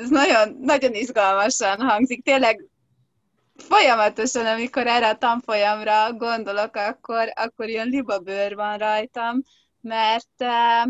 ez 0.00 0.08
nagyon, 0.08 0.56
nagyon 0.60 0.94
izgalmasan 0.94 1.80
hangzik. 1.80 2.24
Tényleg 2.24 2.64
folyamatosan, 3.56 4.46
amikor 4.46 4.86
erre 4.86 5.08
a 5.08 5.18
tanfolyamra 5.18 6.12
gondolok, 6.12 6.74
akkor, 6.74 7.32
akkor 7.34 7.68
ilyen 7.68 7.88
libabőr 7.88 8.54
van 8.54 8.78
rajtam, 8.78 9.42
mert 9.80 10.28
eh, 10.36 10.84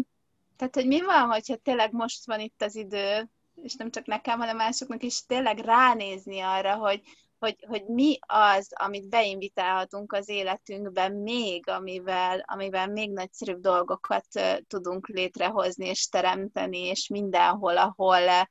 tehát, 0.57 0.75
hogy 0.75 0.87
mi 0.87 1.00
van, 1.00 1.29
hogyha 1.29 1.57
tényleg 1.57 1.93
most 1.93 2.26
van 2.26 2.40
itt 2.40 2.62
az 2.62 2.76
idő, 2.76 3.29
és 3.62 3.75
nem 3.75 3.90
csak 3.90 4.07
nekem, 4.07 4.38
hanem 4.38 4.57
másoknak 4.57 5.02
is 5.02 5.26
tényleg 5.26 5.59
ránézni 5.59 6.40
arra, 6.40 6.75
hogy, 6.75 7.00
hogy, 7.38 7.57
hogy 7.69 7.85
mi 7.87 8.19
az, 8.26 8.69
amit 8.75 9.09
beinvitálhatunk 9.09 10.12
az 10.12 10.29
életünkben 10.29 11.12
még, 11.12 11.69
amivel, 11.69 12.45
amivel 12.47 12.87
még 12.87 13.12
nagyszerűbb 13.12 13.61
dolgokat 13.61 14.26
eh, 14.33 14.57
tudunk 14.69 15.09
létrehozni 15.09 15.87
és 15.87 16.09
teremteni, 16.09 16.79
és 16.79 17.09
mindenhol, 17.09 17.76
ahol, 17.76 18.47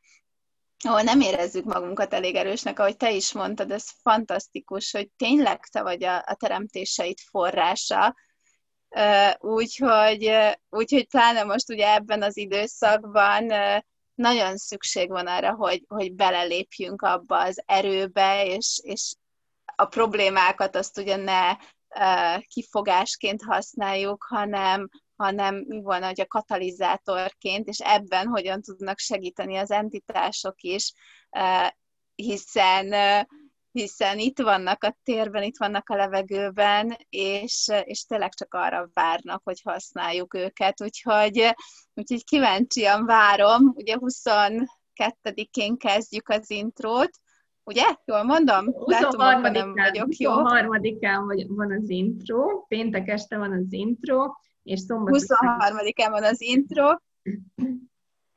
ahol 0.86 1.02
nem 1.02 1.22
érezzük 1.22 1.66
magunkat 1.66 2.14
elég 2.14 2.36
erősnek, 2.36 2.80
ahogy 2.80 2.98
te 2.98 3.12
is 3.12 3.34
mondtad, 3.34 3.72
ez 3.72 3.86
fantasztikus, 4.02 4.92
hogy 4.92 5.10
tényleg 5.18 5.60
te 5.66 5.82
vagy 5.82 6.04
a, 6.04 6.16
a 6.18 6.36
teremtéseid 6.40 7.18
forrása, 7.30 8.16
úgyhogy, 9.40 10.32
úgyhogy 10.70 11.08
pláne 11.08 11.44
most 11.44 11.70
ugye 11.70 11.94
ebben 11.94 12.22
az 12.22 12.38
időszakban 12.38 13.52
nagyon 14.16 14.58
szükség 14.58 15.10
van 15.10 15.28
arra, 15.28 15.54
hogy, 15.56 15.84
hogy 15.88 16.14
belelépjünk 16.14 17.02
abba 17.02 17.40
az 17.40 17.64
erőbe, 17.66 18.46
és, 18.46 18.80
és 18.84 19.16
a 19.76 19.86
problémákat 19.86 20.76
azt 20.76 20.98
ugye 20.98 21.16
ne 21.16 21.56
kifogásként 22.42 23.44
használjuk, 23.44 24.26
hanem, 24.30 24.90
hanem 25.20 25.64
mi 25.68 25.82
volna, 25.82 26.06
hogy 26.06 26.22
a 26.22 26.28
katalizátorként, 26.28 27.68
és 27.68 27.80
ebben 27.80 28.28
hogyan 28.28 28.62
tudnak 28.62 29.00
segíteni 29.00 29.56
az 29.58 29.72
entitások 29.72 30.62
is, 30.62 30.94
hiszen 32.16 32.94
hiszen 33.72 34.20
itt 34.20 34.40
vannak 34.40 34.84
a 34.84 34.98
térben, 35.04 35.44
itt 35.44 35.58
vannak 35.58 35.90
a 35.90 35.96
levegőben, 35.96 36.98
és, 37.10 37.72
és 37.84 38.06
tényleg 38.06 38.34
csak 38.34 38.54
arra 38.54 38.90
várnak, 38.94 39.42
hogy 39.44 39.62
használjuk 39.64 40.34
őket. 40.34 40.82
Úgyhogy, 40.82 41.56
úgyhogy 41.94 42.24
kíváncsian 42.24 43.06
várom. 43.06 43.74
Ugye 43.76 43.96
22-én 44.00 45.78
kezdjük 45.78 46.30
az 46.30 46.50
intrót, 46.50 47.12
ugye? 47.64 47.86
Jól 48.06 48.24
mondom? 48.24 48.74
23 48.74 49.42
nem 49.42 49.74
vagyok 49.74 50.16
jó. 50.16 50.32
23-án 50.34 51.46
van 51.48 51.72
az 51.72 51.90
intro, 51.90 52.66
péntek 52.68 53.08
este 53.08 53.38
van 53.38 53.52
az 53.52 53.74
intro, 53.74 54.26
és 54.64 54.80
szombat... 54.80 55.22
23-án 55.28 56.08
van 56.10 56.24
az 56.24 56.42
intro, 56.42 56.96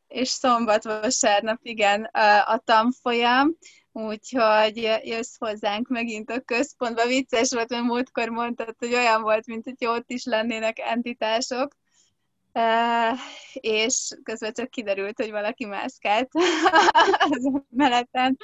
és 0.08 0.28
szombat, 0.28 0.84
vasárnap, 0.84 1.58
igen, 1.62 2.04
a 2.44 2.58
tanfolyam, 2.64 3.56
úgyhogy 3.92 5.00
jössz 5.02 5.36
hozzánk 5.38 5.88
megint 5.88 6.30
a 6.30 6.40
központba. 6.40 7.06
Vicces 7.06 7.50
volt, 7.50 7.68
mert 7.68 7.82
múltkor 7.82 8.28
mondtad, 8.28 8.74
hogy 8.78 8.94
olyan 8.94 9.22
volt, 9.22 9.46
mint 9.46 9.64
hogy 9.64 9.88
ott 9.88 10.10
is 10.10 10.24
lennének 10.24 10.78
entitások, 10.78 11.74
Uh, 12.54 13.18
és 13.52 14.10
közben 14.22 14.52
csak 14.52 14.70
kiderült, 14.70 15.16
hogy 15.16 15.30
valaki 15.30 15.64
mászkált 15.64 16.28
az 17.30 17.50
melletten. 17.70 18.36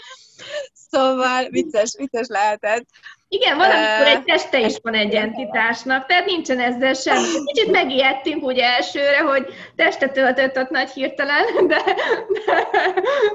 Szóval 0.73 1.49
vicces, 1.49 1.95
vicces 1.99 2.27
lehetett. 2.27 2.87
Igen, 3.31 3.57
van, 3.57 3.71
amikor 3.71 4.07
egy 4.07 4.25
teste 4.25 4.61
is 4.61 4.75
van 4.83 4.95
egy 4.95 5.15
entitásnak, 5.15 6.07
tehát 6.07 6.25
nincsen 6.25 6.61
ezzel 6.61 6.95
semmi. 6.95 7.27
Kicsit 7.45 7.71
megijedtünk 7.71 8.43
úgy 8.43 8.59
elsőre, 8.59 9.19
hogy 9.19 9.47
testet 9.77 10.13
töltött 10.13 10.57
ott 10.57 10.71
nagy 10.71 10.91
hirtelen, 10.91 11.45
de, 11.67 11.83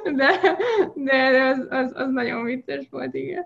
de, 0.04 0.42
de, 0.94 1.32
de 1.32 1.44
az, 1.44 1.68
az, 1.70 1.92
az, 1.96 2.12
nagyon 2.12 2.44
vicces 2.44 2.86
volt, 2.92 3.14
igen. 3.14 3.46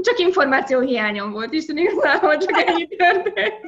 Csak 0.00 0.18
információ 0.18 0.80
hiányom 0.80 1.32
volt, 1.32 1.52
Isten 1.52 1.76
igazából 1.76 2.36
csak 2.36 2.62
ennyi 2.66 2.86
történt. 2.86 3.60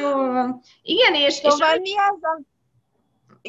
Jó 0.00 0.10
van. 0.10 0.60
Igen, 0.82 1.14
és... 1.14 1.32
Szóval 1.32 1.74
és, 1.74 1.80
mi 1.80 1.98
az 1.98 2.22
a... 2.22 2.40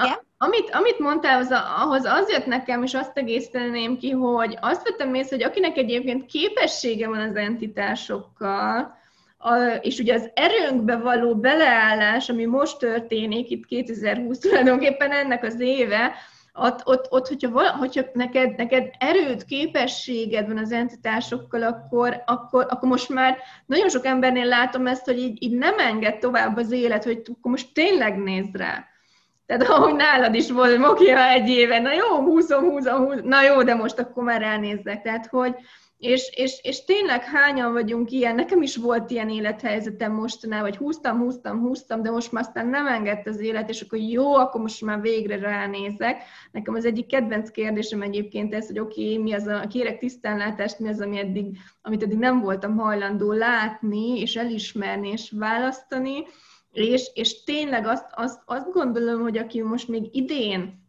Igen? 0.03 0.13
A, 0.13 0.45
amit, 0.45 0.69
amit 0.71 0.99
mondtál, 0.99 1.39
az, 1.39 1.53
ahhoz 1.81 2.05
az 2.05 2.29
jött 2.29 2.45
nekem, 2.45 2.83
és 2.83 2.93
azt 2.93 3.17
egészíteném 3.17 3.97
ki, 3.97 4.09
hogy 4.09 4.57
azt 4.61 4.83
vettem 4.83 5.13
észre, 5.13 5.35
hogy 5.35 5.45
akinek 5.45 5.77
egyébként 5.77 6.25
képessége 6.25 7.07
van 7.07 7.19
az 7.19 7.35
entitásokkal, 7.35 8.97
a, 9.37 9.55
és 9.81 9.99
ugye 9.99 10.13
az 10.13 10.29
erőnkbe 10.33 10.97
való 10.97 11.35
beleállás, 11.35 12.29
ami 12.29 12.45
most 12.45 12.77
történik, 12.77 13.49
itt 13.49 13.65
2020 13.65 14.39
tulajdonképpen 14.39 15.11
ennek 15.11 15.43
az 15.43 15.59
éve, 15.59 16.13
ott, 16.53 16.81
ott, 16.85 17.11
ott 17.11 17.27
hogyha, 17.27 17.49
vala, 17.49 17.71
hogyha 17.71 18.01
neked, 18.13 18.55
neked 18.55 18.89
erőd, 18.99 19.45
képességed 19.45 20.47
van 20.47 20.57
az 20.57 20.71
entitásokkal, 20.71 21.63
akkor, 21.63 22.23
akkor, 22.25 22.65
akkor 22.69 22.89
most 22.89 23.09
már 23.09 23.37
nagyon 23.65 23.89
sok 23.89 24.05
embernél 24.05 24.45
látom 24.45 24.87
ezt, 24.87 25.05
hogy 25.05 25.19
így, 25.19 25.43
így 25.43 25.57
nem 25.57 25.79
enged 25.79 26.19
tovább 26.19 26.57
az 26.57 26.71
élet, 26.71 27.03
hogy 27.03 27.21
akkor 27.25 27.51
most 27.51 27.73
tényleg 27.73 28.17
nézd 28.17 28.55
rá. 28.55 28.88
Tehát 29.49 29.69
ahogy 29.69 29.95
nálad 29.95 30.35
is 30.35 30.51
volt, 30.51 30.77
ha 30.77 31.29
egy 31.29 31.49
éve, 31.49 31.79
na 31.79 31.93
jó, 31.93 32.21
húzom, 32.21 32.63
húzom, 32.63 33.05
húzom, 33.05 33.27
na 33.27 33.43
jó, 33.43 33.63
de 33.63 33.75
most 33.75 33.99
akkor 33.99 34.23
már 34.23 34.41
ránézzek. 34.41 35.01
Tehát, 35.01 35.27
hogy, 35.27 35.55
és, 35.97 36.29
és, 36.35 36.59
és 36.63 36.83
tényleg 36.83 37.23
hányan 37.23 37.73
vagyunk 37.73 38.11
ilyen, 38.11 38.35
nekem 38.35 38.61
is 38.61 38.75
volt 38.75 39.11
ilyen 39.11 39.29
élethelyzetem 39.29 40.11
mostanában, 40.11 40.69
vagy 40.69 40.77
húztam, 40.77 41.17
húztam, 41.17 41.59
húztam, 41.59 42.01
de 42.01 42.11
most 42.11 42.31
már 42.31 42.43
aztán 42.43 42.67
nem 42.67 42.87
engedett 42.87 43.27
az 43.27 43.39
élet, 43.39 43.69
és 43.69 43.81
akkor 43.81 43.99
jó, 43.99 44.35
akkor 44.35 44.61
most 44.61 44.81
már 44.81 45.01
végre 45.01 45.39
ránézek. 45.39 46.23
Nekem 46.51 46.73
az 46.73 46.85
egyik 46.85 47.07
kedvenc 47.07 47.51
kérdésem 47.51 48.01
egyébként 48.01 48.53
ez, 48.53 48.67
hogy 48.67 48.79
oké, 48.79 49.01
okay, 49.01 49.23
mi 49.23 49.33
az 49.33 49.47
a, 49.47 49.67
kérek 49.67 49.99
tisztánlátást, 49.99 50.79
mi 50.79 50.89
az, 50.89 51.01
ami 51.01 51.19
eddig, 51.19 51.57
amit 51.81 52.03
eddig 52.03 52.17
nem 52.17 52.41
voltam 52.41 52.77
hajlandó 52.77 53.31
látni, 53.31 54.19
és 54.19 54.35
elismerni, 54.35 55.09
és 55.09 55.33
választani, 55.37 56.23
és, 56.87 57.09
és 57.13 57.43
tényleg 57.43 57.87
azt, 57.87 58.05
azt, 58.11 58.41
azt 58.45 58.71
gondolom, 58.71 59.21
hogy 59.21 59.37
aki 59.37 59.61
most 59.61 59.87
még 59.87 60.15
idén 60.15 60.87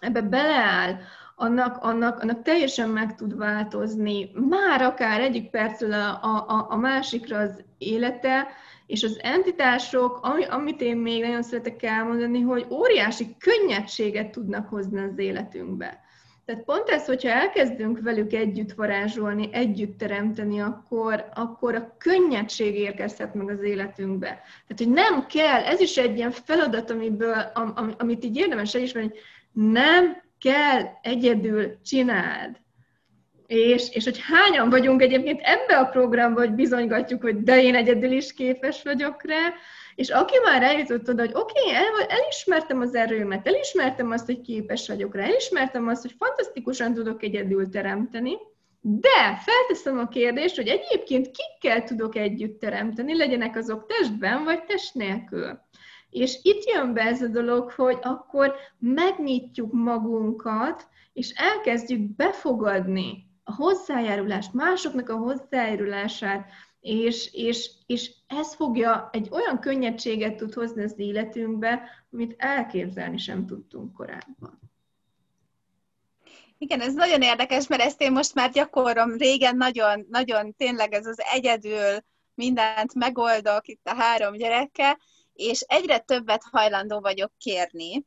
ebbe 0.00 0.22
beleáll, 0.22 0.96
annak, 1.36 1.76
annak, 1.82 2.20
annak 2.20 2.42
teljesen 2.42 2.88
meg 2.88 3.14
tud 3.14 3.36
változni, 3.36 4.30
már 4.48 4.82
akár 4.82 5.20
egyik 5.20 5.50
percről 5.50 5.92
a, 5.92 6.22
a, 6.22 6.66
a 6.68 6.76
másikra 6.76 7.38
az 7.38 7.64
élete, 7.78 8.46
és 8.86 9.02
az 9.02 9.18
entitások, 9.22 10.18
ami, 10.22 10.44
amit 10.44 10.80
én 10.80 10.96
még 10.96 11.22
nagyon 11.22 11.42
szeretek 11.42 11.82
elmondani, 11.82 12.40
hogy 12.40 12.66
óriási 12.70 13.36
könnyedséget 13.38 14.30
tudnak 14.30 14.68
hozni 14.68 15.00
az 15.00 15.18
életünkbe. 15.18 16.00
Tehát 16.46 16.64
pont 16.64 16.88
ez, 16.88 17.06
hogyha 17.06 17.28
elkezdünk 17.28 18.00
velük 18.00 18.32
együtt 18.32 18.72
varázsolni, 18.72 19.48
együtt 19.52 19.98
teremteni, 19.98 20.60
akkor, 20.60 21.28
akkor 21.34 21.74
a 21.74 21.96
könnyedség 21.98 22.74
érkezhet 22.74 23.34
meg 23.34 23.50
az 23.50 23.62
életünkbe. 23.62 24.26
Tehát, 24.26 24.76
hogy 24.76 24.90
nem 24.90 25.26
kell, 25.26 25.62
ez 25.62 25.80
is 25.80 25.96
egy 25.96 26.16
ilyen 26.16 26.30
feladat, 26.30 26.90
amiből, 26.90 27.50
am, 27.54 27.94
amit 27.98 28.24
így 28.24 28.36
érdemes 28.36 28.74
elismerni, 28.74 29.08
hogy 29.08 29.20
nem 29.72 30.22
kell 30.40 30.82
egyedül 31.02 31.80
csináld. 31.84 32.56
És, 33.46 33.90
és 33.90 34.04
hogy 34.04 34.20
hányan 34.22 34.70
vagyunk 34.70 35.02
egyébként 35.02 35.40
ebbe 35.42 35.78
a 35.78 35.84
programba, 35.84 36.40
hogy 36.40 36.52
bizonygatjuk, 36.52 37.22
hogy 37.22 37.42
de 37.42 37.62
én 37.62 37.74
egyedül 37.74 38.10
is 38.10 38.32
képes 38.32 38.82
vagyok 38.82 39.22
rá, 39.26 39.52
és 39.96 40.08
aki 40.10 40.34
már 40.44 40.62
eljutott 40.62 41.08
oda, 41.08 41.22
hogy 41.22 41.34
oké, 41.34 41.60
okay, 41.60 41.74
el, 41.74 42.06
elismertem 42.08 42.80
az 42.80 42.94
erőmet, 42.94 43.46
elismertem 43.46 44.10
azt, 44.10 44.26
hogy 44.26 44.40
képes 44.40 44.88
vagyok 44.88 45.14
rá, 45.14 45.24
elismertem 45.24 45.88
azt, 45.88 46.02
hogy 46.02 46.14
fantasztikusan 46.18 46.94
tudok 46.94 47.22
egyedül 47.22 47.68
teremteni, 47.68 48.36
de 48.80 49.42
felteszem 49.44 49.98
a 49.98 50.08
kérdést, 50.08 50.56
hogy 50.56 50.68
egyébként 50.68 51.30
kikkel 51.30 51.82
tudok 51.82 52.16
együtt 52.16 52.60
teremteni, 52.60 53.16
legyenek 53.16 53.56
azok 53.56 53.86
testben 53.86 54.44
vagy 54.44 54.64
test 54.64 54.94
nélkül. 54.94 55.58
És 56.10 56.38
itt 56.42 56.64
jön 56.64 56.92
be 56.92 57.02
ez 57.02 57.22
a 57.22 57.26
dolog, 57.26 57.70
hogy 57.70 57.98
akkor 58.02 58.54
megnyitjuk 58.78 59.72
magunkat, 59.72 60.88
és 61.12 61.30
elkezdjük 61.30 62.16
befogadni 62.16 63.26
a 63.44 63.54
hozzájárulást, 63.54 64.52
másoknak 64.52 65.08
a 65.08 65.16
hozzájárulását, 65.16 66.48
és, 66.86 67.32
és, 67.32 67.70
és 67.86 68.10
ez 68.26 68.54
fogja 68.54 69.08
egy 69.12 69.28
olyan 69.30 69.60
könnyedséget 69.60 70.36
tud 70.36 70.54
hozni 70.54 70.82
az 70.82 70.94
életünkbe, 70.96 71.82
amit 72.12 72.34
elképzelni 72.38 73.18
sem 73.18 73.46
tudtunk 73.46 73.92
korábban. 73.92 74.60
Igen, 76.58 76.80
ez 76.80 76.94
nagyon 76.94 77.22
érdekes, 77.22 77.66
mert 77.66 77.82
ezt 77.82 78.00
én 78.00 78.12
most 78.12 78.34
már 78.34 78.50
gyakorlom. 78.50 79.16
Régen 79.16 79.56
nagyon, 79.56 80.06
nagyon 80.10 80.54
tényleg 80.54 80.92
ez 80.92 81.06
az 81.06 81.20
egyedül 81.32 81.98
mindent 82.34 82.94
megoldok 82.94 83.68
itt 83.68 83.86
a 83.86 83.94
három 83.94 84.36
gyerekkel, 84.36 84.98
és 85.32 85.60
egyre 85.60 85.98
többet 85.98 86.42
hajlandó 86.50 87.00
vagyok 87.00 87.32
kérni 87.38 88.04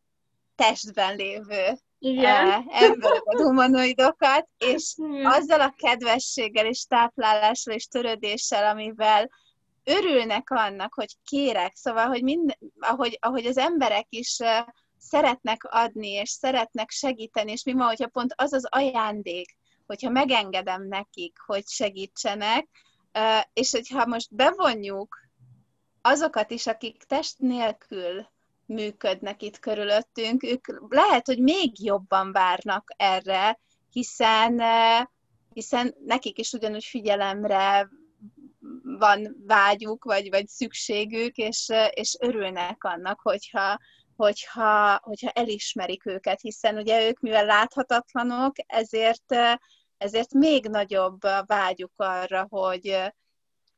testben 0.56 1.16
lévő 1.16 1.80
igen. 2.00 2.66
embereket, 2.70 3.24
humanoidokat, 3.34 4.48
és 4.58 4.94
Igen. 4.98 5.26
azzal 5.26 5.62
a 5.62 5.74
kedvességgel 5.78 6.66
és 6.66 6.86
táplálással 6.86 7.74
és 7.74 7.88
törődéssel, 7.88 8.70
amivel 8.70 9.30
örülnek 9.84 10.50
annak, 10.50 10.94
hogy 10.94 11.16
kérek, 11.24 11.76
szóval, 11.76 12.08
hogy 12.08 12.24
mind, 12.24 12.58
ahogy, 12.80 13.18
ahogy 13.22 13.46
az 13.46 13.58
emberek 13.58 14.06
is 14.10 14.38
szeretnek 14.98 15.64
adni, 15.64 16.10
és 16.10 16.30
szeretnek 16.30 16.90
segíteni, 16.90 17.52
és 17.52 17.64
mi 17.64 17.74
ma, 17.74 17.86
hogyha 17.86 18.08
pont 18.08 18.34
az 18.36 18.54
az 18.54 18.66
ajándék, 18.70 19.58
hogyha 19.86 20.10
megengedem 20.10 20.88
nekik, 20.88 21.38
hogy 21.46 21.68
segítsenek, 21.68 22.68
és 23.54 23.72
hogyha 23.72 24.06
most 24.06 24.36
bevonjuk 24.36 25.18
azokat 26.02 26.52
is, 26.52 26.68
akik 26.68 27.04
test 27.04 27.40
nélkül 27.40 28.28
működnek 28.70 29.42
itt 29.42 29.60
körülöttünk, 29.60 30.44
ők 30.44 30.68
lehet, 30.90 31.26
hogy 31.26 31.40
még 31.40 31.84
jobban 31.84 32.32
várnak 32.32 32.94
erre, 32.98 33.60
hiszen, 33.92 34.60
eh, 34.60 35.06
hiszen 35.54 35.96
nekik 36.06 36.38
is 36.38 36.54
ugyanúgy 36.54 36.84
figyelemre 36.84 37.90
van 38.84 39.36
vágyuk, 39.46 40.04
vagy, 40.04 40.30
vagy 40.30 40.48
szükségük, 40.48 41.36
és, 41.36 41.70
eh, 41.70 41.88
és 41.94 42.18
örülnek 42.20 42.84
annak, 42.84 43.20
hogyha, 43.22 43.80
hogyha, 44.16 45.00
hogyha 45.04 45.30
elismerik 45.30 46.06
őket, 46.06 46.42
hiszen 46.42 46.78
ugye 46.78 47.08
ők, 47.08 47.20
mivel 47.20 47.46
láthatatlanok, 47.46 48.56
ezért, 48.66 49.32
eh, 49.32 49.56
ezért 49.98 50.34
még 50.34 50.66
nagyobb 50.66 51.20
vágyuk 51.46 51.94
arra, 51.96 52.48
hogy, 52.50 52.98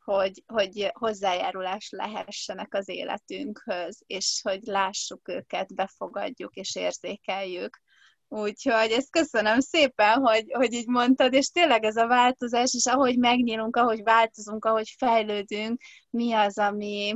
hogy, 0.04 0.44
hogy 0.46 0.92
hozzájárulás 0.94 1.90
lehessenek 1.90 2.74
az 2.74 2.90
életünkhöz, 2.90 4.02
és 4.06 4.40
hogy 4.44 4.62
lássuk 4.64 5.28
őket, 5.28 5.76
befogadjuk 5.76 6.54
és 6.56 6.76
érzékeljük. 6.76 7.82
Úgyhogy 8.28 8.92
ezt 8.92 9.12
köszönöm 9.12 9.60
szépen, 9.60 10.20
hogy, 10.20 10.46
hogy 10.52 10.74
így 10.74 10.88
mondtad, 10.88 11.34
és 11.34 11.50
tényleg 11.50 11.84
ez 11.84 11.96
a 11.96 12.08
változás, 12.08 12.74
és 12.74 12.86
ahogy 12.86 13.18
megnyílunk, 13.18 13.76
ahogy 13.76 14.04
változunk, 14.04 14.66
ahogy 14.66 14.94
fejlődünk, 14.98 15.82
mi 16.10 16.34
az, 16.34 16.58
ami, 16.58 17.16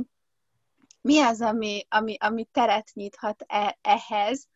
mi 1.00 1.20
az, 1.20 1.40
ami, 1.40 1.86
ami, 1.88 2.16
ami 2.20 2.44
teret 2.44 2.90
nyithat 2.92 3.44
e, 3.46 3.78
ehhez, 3.80 4.48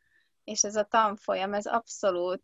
és 0.44 0.62
ez 0.62 0.76
a 0.76 0.84
tanfolyam, 0.84 1.54
ez 1.54 1.66
abszolút 1.66 2.42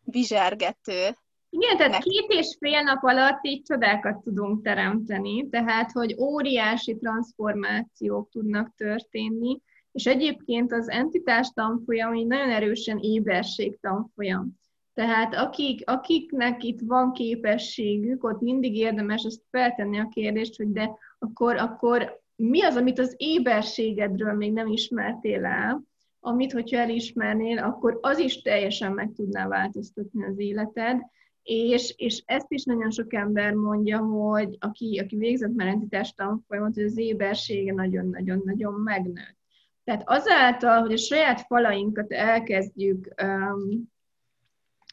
bizsergető 0.00 1.16
igen, 1.54 1.76
tehát 1.76 2.02
két 2.02 2.26
és 2.28 2.56
fél 2.58 2.82
nap 2.82 3.02
alatt 3.02 3.44
így 3.44 3.62
csodákat 3.62 4.22
tudunk 4.22 4.62
teremteni, 4.62 5.48
tehát 5.48 5.92
hogy 5.92 6.16
óriási 6.18 6.96
transformációk 6.96 8.30
tudnak 8.30 8.74
történni, 8.76 9.60
és 9.92 10.06
egyébként 10.06 10.72
az 10.72 10.90
entitás 10.90 11.50
tanfolyam 11.54 12.14
így 12.14 12.26
nagyon 12.26 12.50
erősen 12.50 12.98
éberség 12.98 13.78
tanfolyam. 13.80 14.60
Tehát 14.94 15.34
akik, 15.34 15.90
akiknek 15.90 16.62
itt 16.62 16.80
van 16.80 17.12
képességük, 17.12 18.24
ott 18.24 18.40
mindig 18.40 18.76
érdemes 18.76 19.22
ezt 19.22 19.42
feltenni 19.50 19.98
a 19.98 20.08
kérdést, 20.08 20.56
hogy 20.56 20.72
de 20.72 20.90
akkor, 21.18 21.56
akkor 21.56 22.20
mi 22.36 22.62
az, 22.62 22.76
amit 22.76 22.98
az 22.98 23.14
éberségedről 23.16 24.32
még 24.32 24.52
nem 24.52 24.66
ismertél 24.66 25.44
el, 25.44 25.82
amit, 26.20 26.52
hogyha 26.52 26.78
elismernél, 26.78 27.58
akkor 27.58 27.98
az 28.00 28.18
is 28.18 28.42
teljesen 28.42 28.92
meg 28.92 29.12
tudná 29.14 29.48
változtatni 29.48 30.24
az 30.24 30.38
életed, 30.38 31.00
és, 31.42 31.94
és 31.96 32.22
ezt 32.26 32.52
is 32.52 32.64
nagyon 32.64 32.90
sok 32.90 33.14
ember 33.14 33.52
mondja, 33.52 33.98
hogy 33.98 34.56
aki, 34.60 34.98
aki 34.98 35.16
végzett 35.16 35.54
már 35.54 35.66
entitás 35.66 36.12
tanfolyamot, 36.12 36.76
az 36.76 36.98
ébersége 36.98 37.72
nagyon-nagyon-nagyon 37.72 38.72
megnőtt. 38.72 39.36
Tehát 39.84 40.02
azáltal, 40.06 40.80
hogy 40.80 40.92
a 40.92 40.96
saját 40.96 41.40
falainkat 41.40 42.12
elkezdjük, 42.12 43.14
um, 43.22 43.90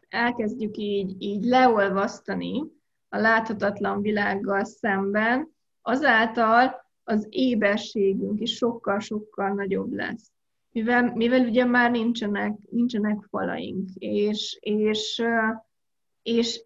elkezdjük 0.09 0.77
így, 0.77 1.15
így 1.21 1.43
leolvasztani 1.43 2.63
a 3.09 3.17
láthatatlan 3.17 4.01
világgal 4.01 4.63
szemben, 4.63 5.55
azáltal 5.81 6.87
az 7.03 7.27
éberségünk 7.29 8.39
is 8.39 8.55
sokkal-sokkal 8.55 9.49
nagyobb 9.49 9.93
lesz. 9.93 10.31
Mivel, 10.71 11.13
mivel 11.15 11.45
ugye 11.45 11.65
már 11.65 11.91
nincsenek, 11.91 12.57
nincsenek 12.69 13.25
falaink, 13.29 13.89
és, 13.93 14.57
és 14.61 15.21
uh, 15.23 15.67
és, 16.23 16.63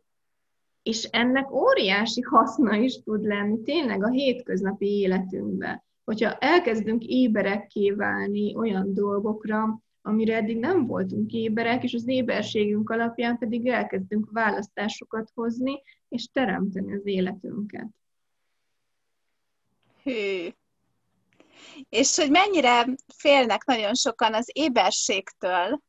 és 0.84 1.04
ennek 1.04 1.52
óriási 1.52 2.22
haszna 2.22 2.76
is 2.76 3.02
tud 3.04 3.24
lenni 3.24 3.62
tényleg 3.62 4.04
a 4.04 4.10
hétköznapi 4.10 4.86
életünkben. 4.86 5.84
Hogyha 6.04 6.38
elkezdünk 6.38 7.04
éberekké 7.06 7.92
válni 7.92 8.56
olyan 8.56 8.94
dolgokra, 8.94 9.82
amire 10.02 10.36
eddig 10.36 10.58
nem 10.58 10.86
voltunk 10.86 11.34
éberek, 11.34 11.84
és 11.84 11.94
az 11.94 12.08
éberségünk 12.08 12.90
alapján 12.90 13.38
pedig 13.38 13.68
elkezdünk 13.68 14.32
választásokat 14.32 15.32
hozni, 15.34 15.82
és 16.10 16.28
teremteni 16.32 16.94
az 16.94 17.06
életünket. 17.06 17.88
Hű. 20.04 20.48
És 21.90 22.16
hogy 22.16 22.30
mennyire 22.30 22.86
félnek 23.16 23.66
nagyon 23.66 23.94
sokan 23.94 24.34
az 24.34 24.50
éberségtől, 24.54 25.82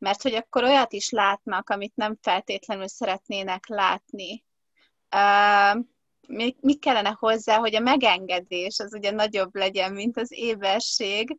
mert 0.00 0.22
hogy 0.22 0.34
akkor 0.34 0.64
olyat 0.64 0.92
is 0.92 1.10
látnak, 1.10 1.70
amit 1.70 1.96
nem 1.96 2.18
feltétlenül 2.22 2.88
szeretnének 2.88 3.66
látni. 3.66 4.44
Uh, 5.16 5.84
mi, 6.28 6.56
mi 6.60 6.74
kellene 6.74 7.16
hozzá, 7.18 7.56
hogy 7.56 7.74
a 7.74 7.80
megengedés 7.80 8.78
az 8.78 8.94
ugye 8.94 9.10
nagyobb 9.10 9.54
legyen, 9.54 9.92
mint 9.92 10.18
az 10.18 10.32
éberség, 10.32 11.38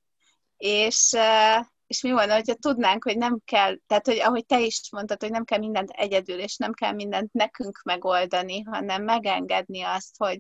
és, 0.58 1.12
uh, 1.12 1.66
és 1.88 2.02
mi 2.02 2.12
volna, 2.12 2.34
hogyha 2.34 2.54
tudnánk, 2.54 3.04
hogy 3.04 3.18
nem 3.18 3.40
kell, 3.46 3.78
tehát 3.88 4.06
hogy 4.06 4.20
ahogy 4.20 4.46
te 4.46 4.60
is 4.60 4.82
mondtad, 4.92 5.22
hogy 5.22 5.32
nem 5.32 5.44
kell 5.44 5.60
mindent 5.60 5.90
egyedül, 5.90 6.40
és 6.40 6.58
nem 6.58 6.74
kell 6.74 6.94
mindent 6.94 7.34
nekünk 7.34 7.82
megoldani, 7.84 8.62
hanem 8.62 9.04
megengedni 9.04 9.82
azt, 9.82 10.18
hogy 10.18 10.38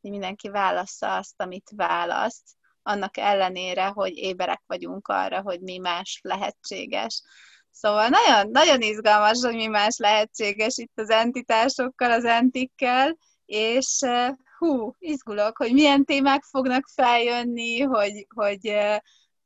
mindenki 0.00 0.48
válassza 0.48 1.16
azt, 1.16 1.34
amit 1.36 1.70
választ, 1.76 2.56
annak 2.86 3.16
ellenére, 3.16 3.86
hogy 3.86 4.16
éberek 4.16 4.62
vagyunk 4.66 5.08
arra, 5.08 5.42
hogy 5.42 5.60
mi 5.60 5.78
más 5.78 6.20
lehetséges. 6.22 7.22
Szóval 7.76 8.08
nagyon, 8.08 8.50
nagyon 8.50 8.80
izgalmas, 8.80 9.40
hogy 9.40 9.54
mi 9.54 9.66
más 9.66 9.96
lehetséges 9.98 10.78
itt 10.78 10.98
az 10.98 11.10
entitásokkal, 11.10 12.10
az 12.10 12.24
entikkel, 12.24 13.16
és 13.46 14.00
hú, 14.58 14.94
izgulok, 14.98 15.56
hogy 15.56 15.72
milyen 15.72 16.04
témák 16.04 16.42
fognak 16.42 16.86
feljönni, 16.94 17.80
hogy, 17.80 18.26
hogy, 18.34 18.76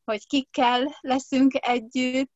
hogy 0.05 0.27
kikkel 0.27 0.99
leszünk 1.01 1.53
együtt. 1.55 2.33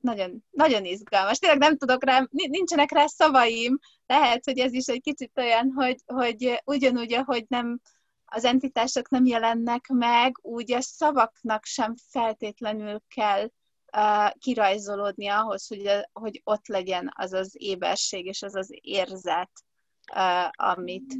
Nagyon, 0.00 0.44
nagyon 0.50 0.84
izgalmas. 0.84 1.38
Tényleg 1.38 1.58
nem 1.58 1.76
tudok 1.76 2.04
rá, 2.04 2.26
nincsenek 2.30 2.90
rá 2.90 3.06
szavaim. 3.06 3.78
Lehet, 4.06 4.44
hogy 4.44 4.58
ez 4.58 4.72
is 4.72 4.86
egy 4.86 5.00
kicsit 5.00 5.38
olyan, 5.38 5.72
hogy, 5.74 5.96
hogy 6.06 6.62
ugyanúgy, 6.64 7.12
ahogy 7.12 7.44
nem 7.48 7.80
az 8.24 8.44
entitások 8.44 9.08
nem 9.08 9.24
jelennek 9.24 9.86
meg, 9.86 10.38
úgy 10.42 10.72
a 10.72 10.80
szavaknak 10.80 11.64
sem 11.64 11.94
feltétlenül 12.10 13.02
kell 13.14 13.48
kirajzolódni 14.38 15.28
ahhoz, 15.28 15.66
hogy, 15.66 15.88
hogy 16.12 16.40
ott 16.44 16.66
legyen 16.66 17.12
az 17.14 17.32
az 17.32 17.54
éberség 17.58 18.26
és 18.26 18.42
az 18.42 18.54
az 18.54 18.68
érzet, 18.80 19.50
amit, 20.50 21.14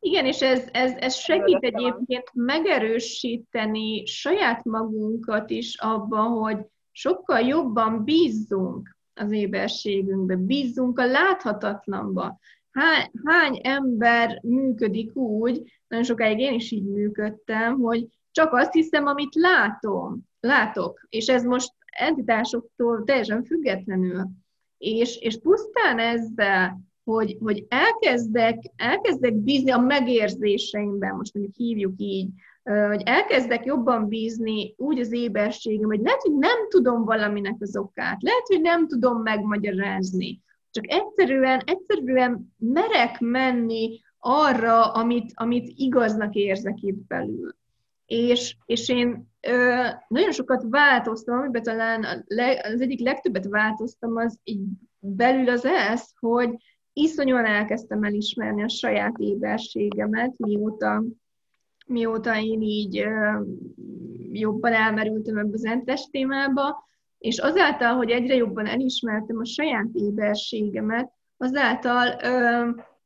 igen, 0.00 0.26
és 0.26 0.42
ez, 0.42 0.68
ez, 0.72 0.92
ez 0.92 1.14
segít 1.14 1.62
egyébként 1.62 2.30
megerősíteni 2.32 4.06
saját 4.06 4.64
magunkat 4.64 5.50
is 5.50 5.78
abban, 5.80 6.30
hogy 6.30 6.58
sokkal 6.90 7.40
jobban 7.40 8.04
bízzunk 8.04 8.96
az 9.14 9.32
éberségünkbe, 9.32 10.36
bízzunk 10.36 10.98
a 10.98 11.06
láthatatlanba. 11.06 12.38
Hány, 12.70 13.10
hány 13.24 13.60
ember 13.62 14.40
működik 14.42 15.16
úgy, 15.16 15.82
nagyon 15.88 16.04
sokáig 16.04 16.38
én 16.38 16.52
is 16.52 16.70
így 16.70 16.86
működtem, 16.86 17.78
hogy 17.78 18.06
csak 18.30 18.52
azt 18.52 18.72
hiszem, 18.72 19.06
amit 19.06 19.34
látom, 19.34 20.30
látok, 20.42 21.06
és 21.08 21.26
ez 21.26 21.44
most 21.44 21.72
entitásoktól 21.86 23.04
teljesen 23.04 23.44
függetlenül. 23.44 24.28
És, 24.78 25.16
és 25.16 25.38
pusztán 25.42 25.98
ezzel 25.98 26.80
hogy, 27.04 27.36
hogy 27.40 27.64
elkezdek, 27.68 28.58
elkezdek 28.76 29.34
bízni 29.34 29.70
a 29.70 29.78
megérzéseimben, 29.78 31.14
most 31.14 31.34
mondjuk 31.34 31.56
hívjuk 31.56 31.94
így, 31.96 32.28
hogy 32.62 33.02
elkezdek 33.04 33.64
jobban 33.64 34.08
bízni 34.08 34.74
úgy 34.76 34.98
az 34.98 35.12
éberségem, 35.12 35.88
hogy 35.88 36.00
lehet, 36.00 36.22
hogy 36.22 36.34
nem 36.34 36.68
tudom 36.68 37.04
valaminek 37.04 37.56
az 37.58 37.76
okát, 37.76 38.22
lehet, 38.22 38.46
hogy 38.46 38.60
nem 38.60 38.86
tudom 38.86 39.22
megmagyarázni, 39.22 40.40
csak 40.70 40.84
egyszerűen, 40.90 41.62
egyszerűen 41.64 42.54
merek 42.58 43.20
menni 43.20 44.00
arra, 44.18 44.92
amit, 44.92 45.32
amit 45.34 45.72
igaznak 45.76 46.34
érzek 46.34 46.80
itt 46.80 47.06
belül. 47.06 47.54
És, 48.12 48.56
és 48.66 48.88
én 48.88 49.28
ö, 49.40 49.86
nagyon 50.08 50.32
sokat 50.32 50.64
változtam, 50.68 51.38
amiben 51.38 51.62
talán 51.62 52.24
az 52.62 52.80
egyik 52.80 53.00
legtöbbet 53.00 53.46
változtam, 53.46 54.16
az 54.16 54.38
így 54.44 54.64
belül 54.98 55.48
az 55.48 55.64
ez, 55.64 56.04
hogy 56.18 56.56
iszonyúan 56.92 57.44
elkezdtem 57.44 58.02
elismerni 58.02 58.62
a 58.62 58.68
saját 58.68 59.18
éberségemet, 59.18 60.38
mióta, 60.38 61.04
mióta 61.86 62.40
én 62.40 62.62
így 62.62 63.04
jobban 64.32 64.72
elmerültem 64.72 65.36
ebbe 65.36 65.52
az 65.52 65.64
entes 65.64 66.08
témába, 66.10 66.84
és 67.18 67.38
azáltal, 67.38 67.94
hogy 67.94 68.10
egyre 68.10 68.34
jobban 68.34 68.66
elismertem 68.66 69.38
a 69.38 69.44
saját 69.44 69.88
éberségemet, 69.92 71.12
azáltal, 71.36 72.16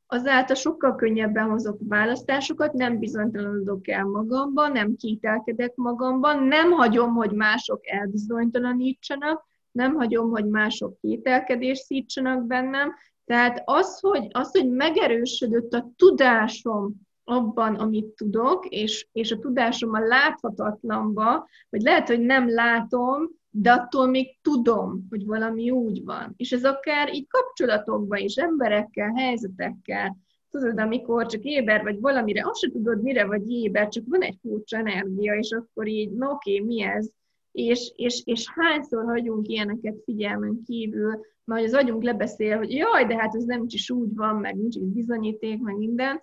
azáltal 0.07 0.57
sokkal 0.57 0.95
könnyebben 0.95 1.49
hozok 1.49 1.79
választásokat, 1.89 2.73
nem 2.73 2.99
bizonytalanodok 2.99 3.89
el 3.89 4.05
magamban, 4.05 4.73
nem 4.73 4.97
kételkedek 4.97 5.75
magamban, 5.75 6.43
nem 6.43 6.71
hagyom, 6.71 7.15
hogy 7.15 7.33
mások 7.33 7.87
elbizonytalanítsanak, 7.87 9.45
nem 9.71 9.95
hagyom, 9.95 10.31
hogy 10.31 10.47
mások 10.47 10.99
kételkedést 11.01 11.85
szítsanak 11.85 12.47
bennem, 12.47 12.95
tehát 13.25 13.63
az, 13.65 14.01
hogy, 14.01 14.27
az, 14.31 14.51
hogy 14.51 14.71
megerősödött 14.71 15.73
a 15.73 15.91
tudásom 15.97 16.95
abban, 17.25 17.75
amit 17.75 18.07
tudok, 18.07 18.67
és, 18.67 19.09
és 19.13 19.33
a 19.33 19.39
tudásom 19.39 19.93
a 19.93 19.99
láthatatlanba, 19.99 21.49
hogy 21.71 21.81
lehet, 21.81 22.09
hogy 22.09 22.21
nem 22.21 22.49
látom, 22.49 23.31
de 23.59 23.73
attól 23.73 24.07
még 24.07 24.39
tudom, 24.43 25.07
hogy 25.11 25.27
valami 25.27 25.71
úgy 25.71 26.05
van. 26.05 26.35
És 26.37 26.53
ez 26.53 26.65
akár 26.65 27.15
így 27.15 27.27
kapcsolatokban 27.29 28.19
is, 28.19 28.37
emberekkel, 28.37 29.13
helyzetekkel, 29.13 30.17
tudod, 30.51 30.79
amikor 30.79 31.27
csak 31.27 31.43
éber 31.43 31.83
vagy 31.83 32.01
valamire, 32.01 32.43
azt 32.47 32.61
se 32.61 32.71
tudod, 32.71 33.03
mire 33.03 33.25
vagy 33.25 33.51
éber, 33.51 33.89
csak 33.89 34.05
van 34.07 34.21
egy 34.21 34.39
furcsa 34.41 34.77
energia, 34.77 35.35
és 35.35 35.51
akkor 35.51 35.87
így, 35.87 36.11
na 36.11 36.31
oké, 36.31 36.61
mi 36.61 36.83
ez? 36.83 37.09
És, 37.53 37.93
és, 37.97 38.23
és 38.25 38.47
hányszor 38.55 39.05
hagyunk 39.05 39.49
ilyeneket 39.49 40.03
figyelmen 40.05 40.63
kívül, 40.67 41.21
mert 41.45 41.65
az 41.65 41.75
agyunk 41.75 42.03
lebeszél, 42.03 42.57
hogy 42.57 42.73
jaj, 42.73 43.05
de 43.05 43.17
hát 43.17 43.35
ez 43.35 43.45
nem 43.45 43.65
is 43.69 43.91
úgy 43.91 44.15
van, 44.15 44.37
meg 44.37 44.57
nincs 44.57 44.77
is 44.77 44.87
bizonyíték, 44.93 45.61
meg 45.61 45.77
minden, 45.77 46.23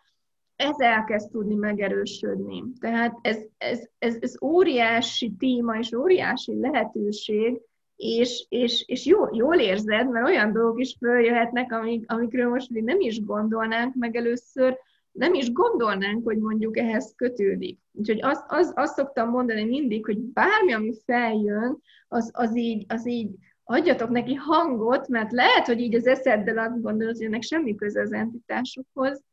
ez 0.63 0.79
elkezd 0.79 1.31
tudni 1.31 1.55
megerősödni. 1.55 2.63
Tehát 2.79 3.17
ez, 3.21 3.37
ez, 3.57 3.87
ez, 3.99 4.17
ez 4.19 4.33
óriási 4.41 5.33
téma 5.39 5.77
és 5.77 5.93
óriási 5.93 6.59
lehetőség, 6.59 7.61
és, 7.95 8.45
és, 8.49 8.83
és 8.87 9.05
jó, 9.05 9.35
jól 9.35 9.59
érzed, 9.59 10.09
mert 10.09 10.27
olyan 10.27 10.53
dolgok 10.53 10.79
is 10.79 10.95
följöhetnek, 10.99 11.71
amik, 11.71 12.11
amikről 12.11 12.49
most 12.49 12.69
még 12.69 12.83
nem 12.83 12.99
is 12.99 13.23
gondolnánk 13.23 13.95
meg 13.95 14.15
először, 14.15 14.77
nem 15.11 15.33
is 15.33 15.51
gondolnánk, 15.51 16.23
hogy 16.23 16.37
mondjuk 16.37 16.77
ehhez 16.77 17.13
kötődik. 17.15 17.79
Úgyhogy 17.91 18.19
azt, 18.21 18.43
az, 18.47 18.73
azt 18.75 18.95
szoktam 18.95 19.29
mondani 19.29 19.63
mindig, 19.63 20.05
hogy 20.05 20.19
bármi, 20.19 20.73
ami 20.73 20.93
feljön, 21.05 21.81
az, 22.07 22.31
az, 22.33 22.57
így, 22.57 22.85
az 22.87 23.07
így 23.07 23.29
adjatok 23.63 24.09
neki 24.09 24.33
hangot, 24.33 25.07
mert 25.07 25.31
lehet, 25.31 25.65
hogy 25.65 25.79
így 25.79 25.95
az 25.95 26.07
eszeddel 26.07 26.57
azt 26.57 26.81
gondolod, 26.81 27.15
hogy 27.15 27.25
ennek 27.25 27.41
semmi 27.41 27.75
köze 27.75 28.01
az 28.01 28.13
entitásokhoz, 28.13 29.23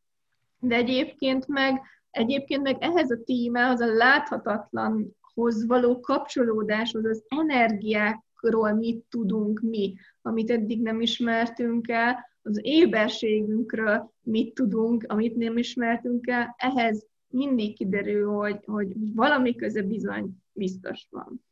de 0.60 0.74
egyébként 0.74 1.46
meg, 1.46 1.80
egyébként 2.10 2.62
meg 2.62 2.76
ehhez 2.80 3.10
a 3.10 3.22
témához, 3.24 3.80
a 3.80 3.94
láthatatlanhoz 3.94 5.66
való 5.66 6.00
kapcsolódáshoz, 6.00 7.04
az 7.04 7.24
energiákról 7.28 8.72
mit 8.72 9.04
tudunk 9.08 9.60
mi, 9.60 9.94
amit 10.22 10.50
eddig 10.50 10.82
nem 10.82 11.00
ismertünk 11.00 11.88
el, 11.88 12.28
az 12.42 12.60
éberségünkről 12.62 14.12
mit 14.22 14.54
tudunk, 14.54 15.04
amit 15.08 15.36
nem 15.36 15.56
ismertünk 15.56 16.26
el, 16.26 16.54
ehhez 16.58 17.06
mindig 17.28 17.76
kiderül, 17.76 18.32
hogy, 18.32 18.58
hogy 18.64 19.14
valami 19.14 19.54
köze 19.54 19.82
bizony 19.82 20.30
biztos 20.52 21.06
van. 21.10 21.44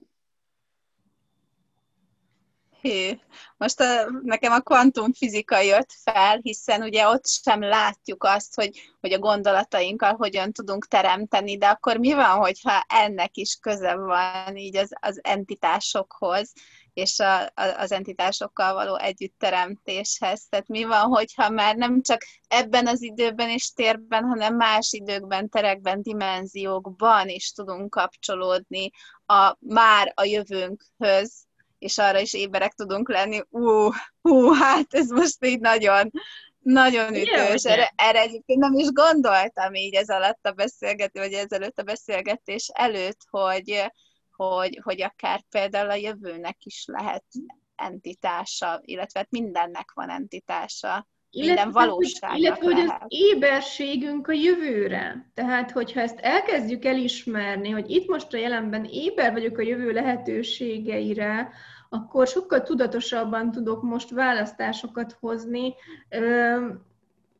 Hű, 2.83 3.11
most 3.57 3.81
a, 3.81 4.11
nekem 4.23 4.53
a 4.53 4.61
kvantumfizika 4.61 5.59
jött 5.61 5.93
fel, 6.03 6.38
hiszen 6.43 6.83
ugye 6.83 7.09
ott 7.09 7.27
sem 7.27 7.62
látjuk 7.62 8.25
azt, 8.25 8.55
hogy, 8.55 8.93
hogy 9.01 9.12
a 9.12 9.19
gondolatainkkal 9.19 10.14
hogyan 10.14 10.53
tudunk 10.53 10.87
teremteni, 10.87 11.59
de 11.59 11.67
akkor 11.67 11.97
mi 11.97 12.12
van, 12.12 12.37
hogyha 12.38 12.85
ennek 12.88 13.37
is 13.37 13.59
köze 13.61 13.95
van 13.95 14.57
így 14.57 14.77
az, 14.77 14.91
az 15.01 15.21
entitásokhoz, 15.23 16.53
és 16.93 17.19
a, 17.19 17.43
a, 17.43 17.51
az 17.55 17.93
entitásokkal 17.93 18.75
való 18.75 18.97
együttteremtéshez. 18.97 20.47
Tehát 20.49 20.69
mi 20.69 20.85
van, 20.85 21.03
hogyha 21.03 21.51
már 21.51 21.77
nem 21.77 22.03
csak 22.03 22.25
ebben 22.49 22.87
az 22.87 23.03
időben 23.03 23.49
és 23.49 23.73
térben, 23.73 24.25
hanem 24.25 24.57
más 24.57 24.93
időkben, 24.93 25.49
terekben, 25.49 26.03
dimenziókban 26.03 27.29
is 27.29 27.53
tudunk 27.53 27.91
kapcsolódni 27.91 28.91
a, 29.27 29.57
már 29.59 30.12
a 30.14 30.25
jövőnkhöz, 30.25 31.48
és 31.79 31.99
arra 31.99 32.19
is 32.19 32.35
éberek 32.35 32.73
tudunk 32.73 33.09
lenni. 33.09 33.41
Ú, 33.51 33.91
hú, 34.21 34.53
hát 34.53 34.95
ez 34.95 35.11
most 35.11 35.45
így 35.45 35.61
nagyon, 35.61 36.11
nagyon 36.59 37.14
ütős. 37.14 37.64
Erre, 37.64 37.93
erre 37.97 38.21
egyébként 38.21 38.61
nem 38.61 38.75
is 38.75 38.88
gondoltam 38.93 39.75
így 39.75 39.95
ez 39.95 40.09
alatt 40.09 40.47
a 40.47 40.53
beszélgetés, 40.53 41.23
vagy 41.23 41.33
ezelőtt 41.33 41.79
a 41.79 41.83
beszélgetés 41.83 42.71
előtt, 42.73 43.21
hogy, 43.31 43.93
hogy, 44.37 44.81
hogy 44.83 45.03
akár 45.03 45.43
például 45.51 45.91
a 45.91 45.95
jövőnek 45.95 46.57
is 46.64 46.85
lehet 46.87 47.25
entitása, 47.75 48.81
illetve 48.85 49.19
hát 49.19 49.31
mindennek 49.31 49.93
van 49.95 50.11
entitása. 50.11 51.07
Minden 51.31 51.55
illetve, 51.55 51.71
valóságnak 51.71 52.38
Illetve, 52.38 52.64
hogy 52.64 52.81
az 52.81 52.95
éberségünk 53.09 54.29
a 54.29 54.33
jövőre. 54.33 55.31
Tehát, 55.35 55.71
hogyha 55.71 56.01
ezt 56.01 56.19
elkezdjük 56.19 56.85
elismerni, 56.85 57.71
hogy 57.71 57.91
itt 57.91 58.09
most 58.09 58.35
a 58.35 58.37
jelenben 58.37 58.85
éber 58.85 59.33
vagyok 59.33 59.59
a 59.59 59.62
jövő 59.62 59.93
lehetőségeire, 59.93 61.51
akkor 61.88 62.27
sokkal 62.27 62.62
tudatosabban 62.62 63.51
tudok 63.51 63.83
most 63.83 64.11
választásokat 64.11 65.17
hozni, 65.21 65.75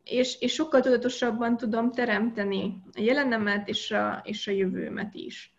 és, 0.05 0.41
és 0.41 0.53
sokkal 0.53 0.81
tudatosabban 0.81 1.57
tudom 1.57 1.93
teremteni 1.93 2.83
a 2.93 3.01
jelenemet 3.01 3.69
és 3.69 3.91
a, 3.91 4.21
és 4.25 4.47
a 4.47 4.51
jövőmet 4.51 5.15
is. 5.15 5.53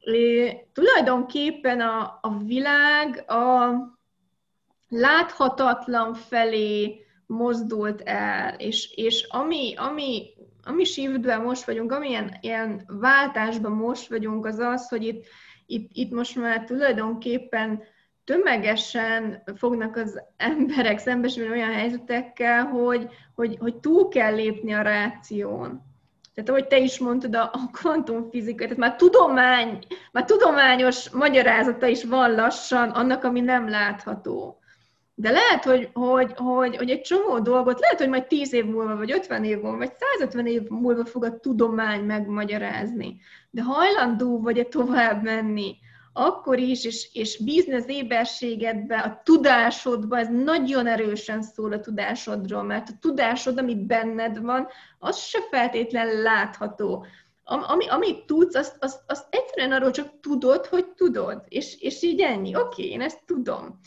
É, 0.00 0.56
tulajdonképpen 0.72 1.80
a, 1.80 2.18
a 2.22 2.38
világ 2.44 3.30
a 3.30 3.72
láthatatlan 4.88 6.14
felé 6.14 7.04
mozdult 7.32 8.00
el, 8.00 8.54
és, 8.58 8.92
és 8.94 9.26
ami, 9.28 9.74
ami, 9.76 10.26
ami 10.64 10.84
shiftben 10.84 11.40
most 11.40 11.64
vagyunk, 11.64 11.92
amilyen 11.92 12.36
ilyen 12.40 12.82
váltásban 12.86 13.72
most 13.72 14.08
vagyunk, 14.08 14.46
az 14.46 14.58
az, 14.58 14.88
hogy 14.88 15.02
itt, 15.02 15.26
itt, 15.66 15.90
itt 15.92 16.10
most 16.10 16.36
már 16.36 16.64
tulajdonképpen 16.64 17.82
tömegesen 18.24 19.42
fognak 19.56 19.96
az 19.96 20.22
emberek 20.36 20.98
szembesülni 20.98 21.50
olyan 21.50 21.72
helyzetekkel, 21.72 22.64
hogy, 22.64 23.08
hogy, 23.34 23.56
hogy 23.60 23.76
túl 23.76 24.08
kell 24.08 24.34
lépni 24.34 24.72
a 24.72 24.82
ráción. 24.82 25.90
Tehát 26.34 26.50
ahogy 26.50 26.66
te 26.66 26.78
is 26.78 26.98
mondtad, 26.98 27.34
a, 27.34 27.42
a 27.42 27.70
kvantumfizika, 27.72 28.62
tehát 28.62 28.76
már, 28.76 28.96
tudomány, 28.96 29.78
már 30.12 30.24
tudományos 30.24 31.10
magyarázata 31.10 31.86
is 31.86 32.04
van 32.04 32.34
lassan 32.34 32.90
annak, 32.90 33.24
ami 33.24 33.40
nem 33.40 33.68
látható. 33.68 34.61
De 35.14 35.30
lehet, 35.30 35.64
hogy, 35.64 35.90
hogy, 35.92 36.32
hogy, 36.36 36.76
hogy 36.76 36.90
egy 36.90 37.00
csomó 37.00 37.38
dolgot, 37.38 37.80
lehet, 37.80 37.98
hogy 37.98 38.08
majd 38.08 38.26
10 38.26 38.52
év 38.52 38.64
múlva, 38.64 38.96
vagy 38.96 39.12
50 39.12 39.44
év 39.44 39.60
múlva, 39.60 39.76
vagy 39.76 39.92
150 40.18 40.46
év 40.46 40.62
múlva 40.68 41.04
fog 41.04 41.24
a 41.24 41.38
tudomány 41.38 42.04
megmagyarázni. 42.04 43.20
De 43.50 43.62
hajlandó 43.62 44.40
vagy-e 44.40 44.64
tovább 44.64 45.22
menni 45.22 45.76
akkor 46.12 46.58
is, 46.58 46.84
és, 46.84 47.08
és 47.12 47.40
az 47.72 47.88
éberségedbe, 47.88 48.98
a 48.98 49.20
tudásodba, 49.24 50.18
ez 50.18 50.28
nagyon 50.28 50.86
erősen 50.86 51.42
szól 51.42 51.72
a 51.72 51.80
tudásodról, 51.80 52.62
mert 52.62 52.88
a 52.88 52.98
tudásod, 53.00 53.58
ami 53.58 53.74
benned 53.74 54.40
van, 54.40 54.68
az 54.98 55.18
se 55.18 55.38
feltétlen 55.50 56.22
látható. 56.22 57.06
Ami, 57.44 57.88
amit 57.88 58.26
tudsz, 58.26 58.54
azt, 58.54 58.76
azt, 58.80 59.00
azt 59.06 59.26
egyszerűen 59.30 59.72
arról 59.72 59.90
csak 59.90 60.20
tudod, 60.20 60.66
hogy 60.66 60.86
tudod, 60.86 61.44
és, 61.48 61.80
és 61.80 62.02
így 62.02 62.20
ennyi. 62.20 62.56
Oké, 62.56 62.82
okay, 62.82 62.90
én 62.90 63.00
ezt 63.00 63.24
tudom 63.26 63.80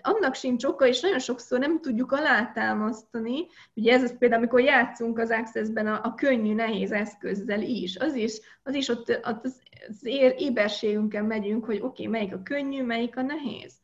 annak 0.00 0.34
sincs 0.34 0.64
oka, 0.64 0.86
és 0.86 1.00
nagyon 1.00 1.18
sokszor 1.18 1.58
nem 1.58 1.80
tudjuk 1.80 2.12
alátámasztani. 2.12 3.46
Ugye 3.74 3.92
ez 3.92 4.02
az 4.02 4.18
például, 4.18 4.40
amikor 4.40 4.60
játszunk 4.60 5.18
az 5.18 5.30
Access-ben 5.30 5.86
a, 5.86 6.00
a 6.02 6.14
könnyű, 6.14 6.54
nehéz 6.54 6.92
eszközzel 6.92 7.62
is. 7.62 7.96
Az 7.96 8.14
is, 8.14 8.40
az 8.62 8.74
is 8.74 8.88
ott, 8.88 9.20
ott 9.24 9.44
az, 9.44 9.60
az 9.88 10.04
éberségünkön 10.36 11.24
megyünk, 11.24 11.64
hogy 11.64 11.76
oké, 11.76 11.86
okay, 11.86 12.06
melyik 12.06 12.34
a 12.34 12.42
könnyű, 12.42 12.82
melyik 12.82 13.16
a 13.16 13.22
nehéz. 13.22 13.74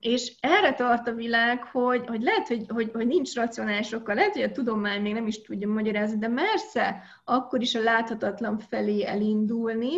És 0.00 0.32
erre 0.40 0.74
tart 0.74 1.08
a 1.08 1.14
világ, 1.14 1.62
hogy, 1.62 2.06
hogy 2.06 2.22
lehet, 2.22 2.48
hogy, 2.48 2.64
hogy, 2.68 2.90
hogy 2.92 3.06
nincs 3.06 3.34
racionális 3.34 3.92
oka, 3.92 4.14
lehet, 4.14 4.32
hogy 4.32 4.42
a 4.42 4.52
tudomány 4.52 5.02
még 5.02 5.12
nem 5.12 5.26
is 5.26 5.42
tudja 5.42 5.68
magyarázni, 5.68 6.18
de 6.18 6.28
mersze 6.28 7.02
akkor 7.24 7.60
is 7.60 7.74
a 7.74 7.82
láthatatlan 7.82 8.58
felé 8.58 9.04
elindulni, 9.04 9.96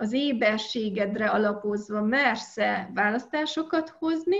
az 0.00 0.12
éberségedre 0.12 1.26
alapozva 1.26 2.02
mersze 2.02 2.90
választásokat 2.94 3.88
hozni, 3.98 4.38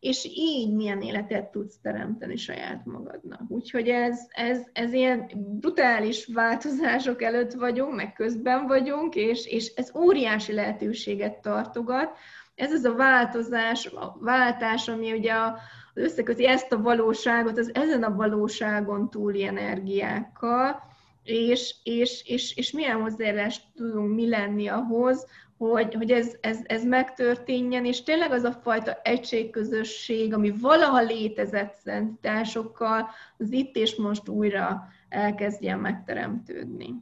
és 0.00 0.24
így 0.24 0.74
milyen 0.74 1.00
életet 1.00 1.50
tudsz 1.50 1.78
teremteni 1.82 2.36
saját 2.36 2.84
magadnak. 2.84 3.40
Úgyhogy 3.48 3.88
ez, 3.88 4.18
ez, 4.28 4.60
ez 4.72 4.92
ilyen 4.92 5.30
brutális 5.60 6.26
változások 6.26 7.22
előtt 7.22 7.52
vagyunk, 7.52 7.94
meg 7.94 8.12
közben 8.12 8.66
vagyunk, 8.66 9.14
és, 9.14 9.46
és 9.46 9.72
ez 9.74 9.96
óriási 9.96 10.52
lehetőséget 10.52 11.40
tartogat. 11.40 12.10
Ez 12.54 12.72
az 12.72 12.84
a 12.84 12.94
változás, 12.94 13.86
a 13.86 14.16
váltás, 14.20 14.88
ami 14.88 15.12
ugye 15.12 15.32
a, 15.32 15.58
összeköti 15.94 16.46
ezt 16.46 16.72
a 16.72 16.82
valóságot 16.82 17.58
az 17.58 17.74
ezen 17.74 18.02
a 18.02 18.14
valóságon 18.14 19.10
túli 19.10 19.44
energiákkal, 19.44 20.82
és, 21.28 21.74
és, 21.82 22.22
és, 22.26 22.56
és 22.56 22.70
milyen 22.70 23.00
hozzájárulást 23.00 23.62
tudunk 23.74 24.14
mi 24.14 24.28
lenni 24.28 24.68
ahhoz, 24.68 25.26
hogy, 25.56 25.94
hogy 25.94 26.10
ez, 26.10 26.36
ez, 26.40 26.58
ez 26.64 26.84
megtörténjen, 26.84 27.84
és 27.84 28.02
tényleg 28.02 28.32
az 28.32 28.42
a 28.42 28.52
fajta 28.52 29.00
egységközösség, 29.02 30.34
ami 30.34 30.50
valaha 30.50 31.00
létezett 31.00 31.74
szentításokkal, 31.74 33.08
az 33.38 33.52
itt 33.52 33.76
és 33.76 33.96
most 33.96 34.28
újra 34.28 34.88
elkezdjen 35.08 35.78
megteremtődni. 35.78 36.94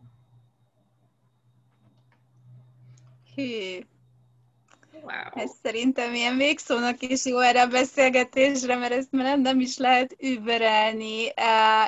Hű, 3.35 3.79
Wow. 5.07 5.43
Ez 5.45 5.51
szerintem 5.63 6.15
ilyen 6.15 6.37
végszónak 6.37 7.03
is 7.03 7.25
jó 7.25 7.39
erre 7.39 7.63
a 7.63 7.67
beszélgetésre, 7.67 8.77
mert 8.77 8.93
ezt 8.93 9.13
már 9.13 9.39
nem 9.39 9.61
is 9.61 9.77
lehet 9.77 10.17
überelni, 10.19 11.33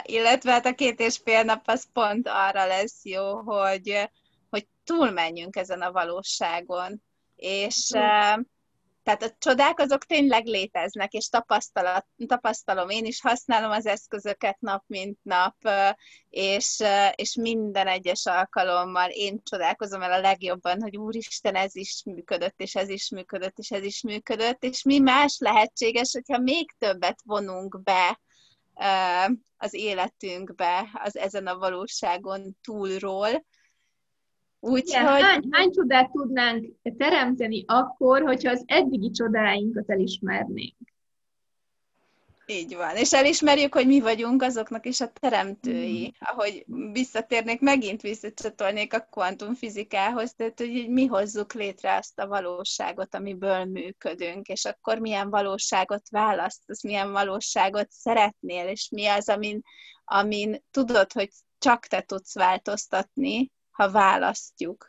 illetve 0.03 0.51
hát 0.51 0.67
a 0.67 0.75
két 0.75 1.01
és 1.01 1.21
fél 1.25 1.43
nap 1.43 1.63
az 1.65 1.87
pont 1.93 2.29
arra 2.29 2.67
lesz 2.67 3.05
jó, 3.05 3.41
hogy, 3.41 4.11
hogy 4.51 4.67
túlmenjünk 4.85 5.57
ezen 5.57 5.81
a 5.81 5.93
valóságon. 5.93 7.03
És 7.37 7.91
mm. 7.97 8.41
Tehát 9.09 9.23
a 9.23 9.37
csodák 9.39 9.81
azok 9.81 10.05
tényleg 10.05 10.47
léteznek, 10.47 11.13
és 11.13 11.29
tapasztalom, 12.27 12.89
én 12.89 13.05
is 13.05 13.21
használom 13.21 13.71
az 13.71 13.87
eszközöket 13.87 14.61
nap, 14.61 14.85
mint 14.87 15.19
nap, 15.23 15.55
és, 16.31 16.83
és 17.15 17.35
minden 17.35 17.87
egyes 17.87 18.27
alkalommal 18.27 19.11
én 19.11 19.41
csodálkozom 19.43 20.03
el 20.03 20.13
a 20.13 20.21
legjobban, 20.21 20.83
hogy 20.83 20.97
úristen, 20.97 21.55
ez 21.55 21.77
is 21.77 22.03
működött, 22.05 22.61
és 22.61 22.75
ez 22.75 22.89
is 22.89 23.11
működött, 23.11 23.59
és 23.59 23.71
ez 23.71 23.83
is 23.83 24.03
működött, 24.03 24.63
és 24.63 24.83
mi 24.83 24.99
más 24.99 25.39
lehetséges, 25.39 26.13
hogyha 26.13 26.39
még 26.39 26.75
többet 26.79 27.19
vonunk 27.25 27.83
be 27.83 28.21
az 29.57 29.75
életünkbe, 29.75 30.91
az 30.93 31.17
ezen 31.17 31.47
a 31.47 31.59
valóságon 31.59 32.57
túlról, 32.63 33.45
Úgyhogy... 34.61 35.23
Hány, 35.23 35.43
hány 35.51 35.71
csodát 35.71 36.11
tudnánk 36.11 36.67
teremteni 36.97 37.65
akkor, 37.67 38.23
hogyha 38.23 38.51
az 38.51 38.63
eddigi 38.67 39.11
csodáinkat 39.11 39.91
elismernénk? 39.91 40.77
Így 42.51 42.77
van. 42.77 42.97
És 42.97 43.13
elismerjük, 43.13 43.75
hogy 43.75 43.87
mi 43.87 44.01
vagyunk 44.01 44.43
azoknak 44.43 44.87
is 44.87 45.01
a 45.01 45.13
teremtői. 45.21 46.07
Mm. 46.07 46.11
Ahogy 46.19 46.65
visszatérnék, 46.93 47.61
megint 47.61 48.01
visszacsatolnék 48.01 48.95
a 48.95 49.01
kvantumfizikához, 49.11 50.35
tehát 50.35 50.59
hogy 50.59 50.89
mi 50.89 51.07
hozzuk 51.07 51.53
létre 51.53 51.97
azt 51.97 52.19
a 52.19 52.27
valóságot, 52.27 53.15
amiből 53.15 53.65
működünk, 53.65 54.47
és 54.47 54.65
akkor 54.65 54.99
milyen 54.99 55.31
valóságot 55.31 56.09
választasz, 56.11 56.83
milyen 56.83 57.13
valóságot 57.13 57.91
szeretnél, 57.91 58.69
és 58.69 58.89
mi 58.91 59.07
az, 59.07 59.29
amin, 59.29 59.63
amin 60.05 60.65
tudod, 60.71 61.13
hogy 61.13 61.31
csak 61.59 61.87
te 61.87 62.01
tudsz 62.01 62.35
változtatni, 62.35 63.51
ha 63.79 63.91
választjuk? 63.91 64.87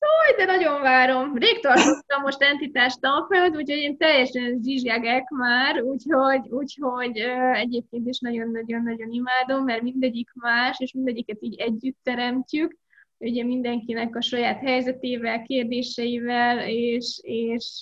Jaj, 0.00 0.36
de 0.36 0.52
nagyon 0.52 0.80
várom. 0.80 1.36
Rég 1.36 1.60
tartottam 1.60 2.22
most 2.22 2.42
entitás 2.42 2.94
tanfolyamot, 2.94 3.56
úgyhogy 3.56 3.78
én 3.78 3.96
teljesen 3.96 4.60
zsizsgegek 4.62 5.28
már, 5.28 5.82
úgyhogy, 5.82 6.48
úgyhogy 6.48 7.16
egyébként 7.52 8.08
is 8.08 8.18
nagyon-nagyon-nagyon 8.18 9.10
imádom, 9.10 9.64
mert 9.64 9.82
mindegyik 9.82 10.30
más, 10.34 10.80
és 10.80 10.92
mindegyiket 10.92 11.36
így 11.40 11.60
együtt 11.60 11.98
teremtjük, 12.02 12.76
ugye 13.18 13.44
mindenkinek 13.44 14.16
a 14.16 14.20
saját 14.20 14.60
helyzetével, 14.60 15.42
kérdéseivel, 15.42 16.68
és, 16.68 17.20
és, 17.22 17.80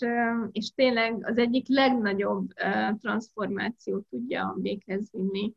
és 0.52 0.70
tényleg 0.74 1.26
az 1.26 1.38
egyik 1.38 1.68
legnagyobb 1.68 2.48
transformációt 3.00 4.06
tudja 4.10 4.56
véghez 4.62 5.10
vinni 5.12 5.54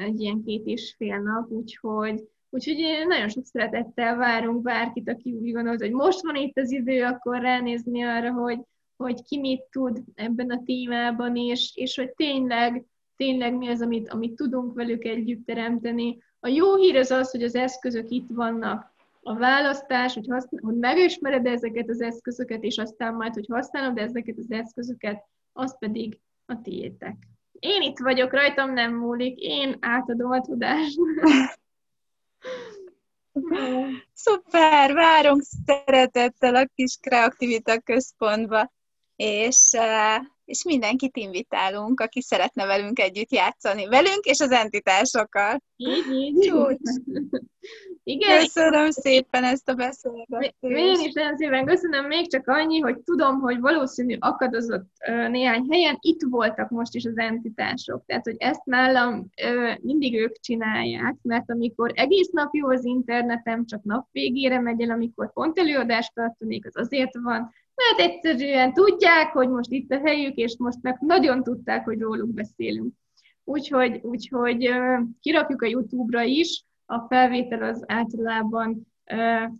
egy 0.00 0.20
ilyen 0.20 0.42
két 0.44 0.66
és 0.66 0.94
fél 0.96 1.18
nap, 1.18 1.50
úgyhogy 1.50 2.28
Úgyhogy 2.50 3.06
nagyon 3.06 3.28
sok 3.28 3.44
szeretettel 3.44 4.16
várunk 4.16 4.62
bárkit, 4.62 5.08
aki 5.08 5.32
úgy 5.32 5.52
gondolt, 5.52 5.80
hogy 5.80 5.92
most 5.92 6.22
van 6.22 6.34
itt 6.34 6.58
az 6.58 6.70
idő, 6.70 7.04
akkor 7.04 7.40
ránézni 7.40 8.02
arra, 8.02 8.32
hogy, 8.32 8.58
hogy 8.96 9.22
ki 9.22 9.38
mit 9.38 9.62
tud 9.70 10.02
ebben 10.14 10.50
a 10.50 10.62
témában, 10.64 11.36
és, 11.36 11.72
és 11.74 11.96
hogy 11.96 12.12
tényleg, 12.14 12.84
tényleg 13.16 13.54
mi 13.54 13.68
az, 13.68 13.80
amit, 13.80 14.08
amit 14.08 14.34
tudunk 14.34 14.74
velük 14.74 15.04
együtt 15.04 15.46
teremteni. 15.46 16.18
A 16.40 16.48
jó 16.48 16.76
hír 16.76 16.96
az 16.96 17.10
az, 17.10 17.30
hogy 17.30 17.42
az 17.42 17.54
eszközök 17.54 18.10
itt 18.10 18.28
vannak. 18.28 18.94
A 19.22 19.36
választás, 19.36 20.14
hogy, 20.14 20.26
használ, 20.28 20.62
hogy 20.64 20.76
megismered 20.76 21.46
ezeket 21.46 21.88
az 21.88 22.00
eszközöket, 22.00 22.62
és 22.62 22.78
aztán 22.78 23.14
majd, 23.14 23.34
hogy 23.34 23.46
használod 23.48 23.98
ezeket 23.98 24.38
az 24.38 24.50
eszközöket, 24.50 25.24
az 25.52 25.78
pedig 25.78 26.20
a 26.46 26.60
tiétek. 26.60 27.16
Én 27.52 27.82
itt 27.82 27.98
vagyok, 27.98 28.32
rajtam 28.32 28.72
nem 28.72 28.94
múlik, 28.94 29.38
én 29.38 29.76
átadom 29.80 30.30
a 30.30 30.40
tudást. 30.40 30.98
Szuper, 34.14 34.92
várunk 34.92 35.42
szeretettel 35.66 36.54
a 36.54 36.68
kis 36.74 36.96
kreativita 37.00 37.80
központba, 37.80 38.72
és, 39.16 39.72
eh, 39.72 40.20
és 40.50 40.64
mindenkit 40.64 41.16
invitálunk, 41.16 42.00
aki 42.00 42.20
szeretne 42.22 42.66
velünk 42.66 42.98
együtt 42.98 43.32
játszani. 43.32 43.86
Velünk 43.86 44.24
és 44.24 44.40
az 44.40 44.50
entitásokkal. 44.50 45.62
Így, 45.76 46.12
így. 46.12 46.52
Igen. 48.02 48.38
Köszönöm 48.38 48.90
szépen 48.90 49.44
ezt 49.44 49.68
a 49.68 49.74
beszélgetést. 49.74 50.54
Én 50.60 51.06
is 51.06 51.12
nagyon 51.12 51.36
szépen 51.36 51.66
köszönöm, 51.66 52.06
még 52.06 52.30
csak 52.30 52.48
annyi, 52.48 52.78
hogy 52.78 52.98
tudom, 52.98 53.40
hogy 53.40 53.60
valószínű 53.60 54.16
akadozott 54.18 54.86
néhány 55.30 55.66
helyen, 55.70 55.96
itt 56.00 56.20
voltak 56.28 56.70
most 56.70 56.94
is 56.94 57.04
az 57.04 57.18
entitások. 57.18 58.02
Tehát, 58.06 58.24
hogy 58.24 58.36
ezt 58.38 58.64
nálam 58.64 59.30
mindig 59.80 60.14
ők 60.14 60.40
csinálják, 60.40 61.16
mert 61.22 61.50
amikor 61.50 61.92
egész 61.94 62.30
nap 62.30 62.54
jó 62.54 62.68
az 62.68 62.84
internetem, 62.84 63.66
csak 63.66 63.82
nap 63.82 64.06
végére 64.12 64.60
megy 64.60 64.82
el, 64.82 64.90
amikor 64.90 65.32
pont 65.32 65.58
előadást 65.58 66.14
tartanék, 66.14 66.66
az 66.66 66.76
azért 66.76 67.14
van, 67.22 67.50
mert 67.74 68.10
egyszerűen 68.10 68.72
tudják, 68.72 69.32
hogy 69.32 69.48
most 69.48 69.70
itt 69.70 69.90
a 69.90 70.00
helyük, 70.04 70.34
és 70.34 70.56
most 70.58 70.78
meg 70.82 70.96
nagyon 71.00 71.42
tudták, 71.42 71.84
hogy 71.84 72.00
róluk 72.00 72.34
beszélünk. 72.34 72.94
Úgyhogy, 73.44 74.00
úgyhogy 74.02 74.70
kirakjuk 75.20 75.62
a 75.62 75.66
YouTube-ra 75.66 76.22
is, 76.22 76.64
a 76.86 77.06
felvétel 77.08 77.62
az 77.62 77.84
általában 77.86 78.86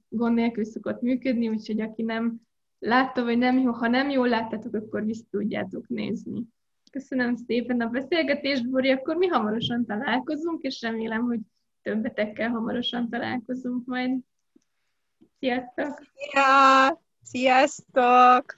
gond 0.09 0.35
nélkül 0.35 0.65
szokott 0.65 1.01
működni, 1.01 1.49
úgyhogy 1.49 1.81
aki 1.81 2.03
nem 2.03 2.41
látta, 2.79 3.25
vagy 3.25 3.39
nem 3.39 3.59
jó, 3.59 3.73
ha 3.73 3.89
nem 3.89 4.11
jól 4.11 4.29
láttátok, 4.29 4.75
akkor 4.75 5.05
vissza 5.05 5.25
tudjátok 5.31 5.89
nézni. 5.89 6.43
Köszönöm 6.91 7.37
szépen 7.37 7.81
a 7.81 7.89
beszélgetést, 7.89 8.71
Bori, 8.71 8.91
akkor 8.91 9.17
mi 9.17 9.27
hamarosan 9.27 9.87
találkozunk, 9.87 10.63
és 10.63 10.81
remélem, 10.81 11.23
hogy 11.23 11.39
többetekkel 11.83 12.49
hamarosan 12.49 13.09
találkozunk 13.09 13.87
majd. 13.87 14.19
Sziasztok! 15.39 16.03
Ja, 16.33 17.01
sziasztok! 17.23 18.57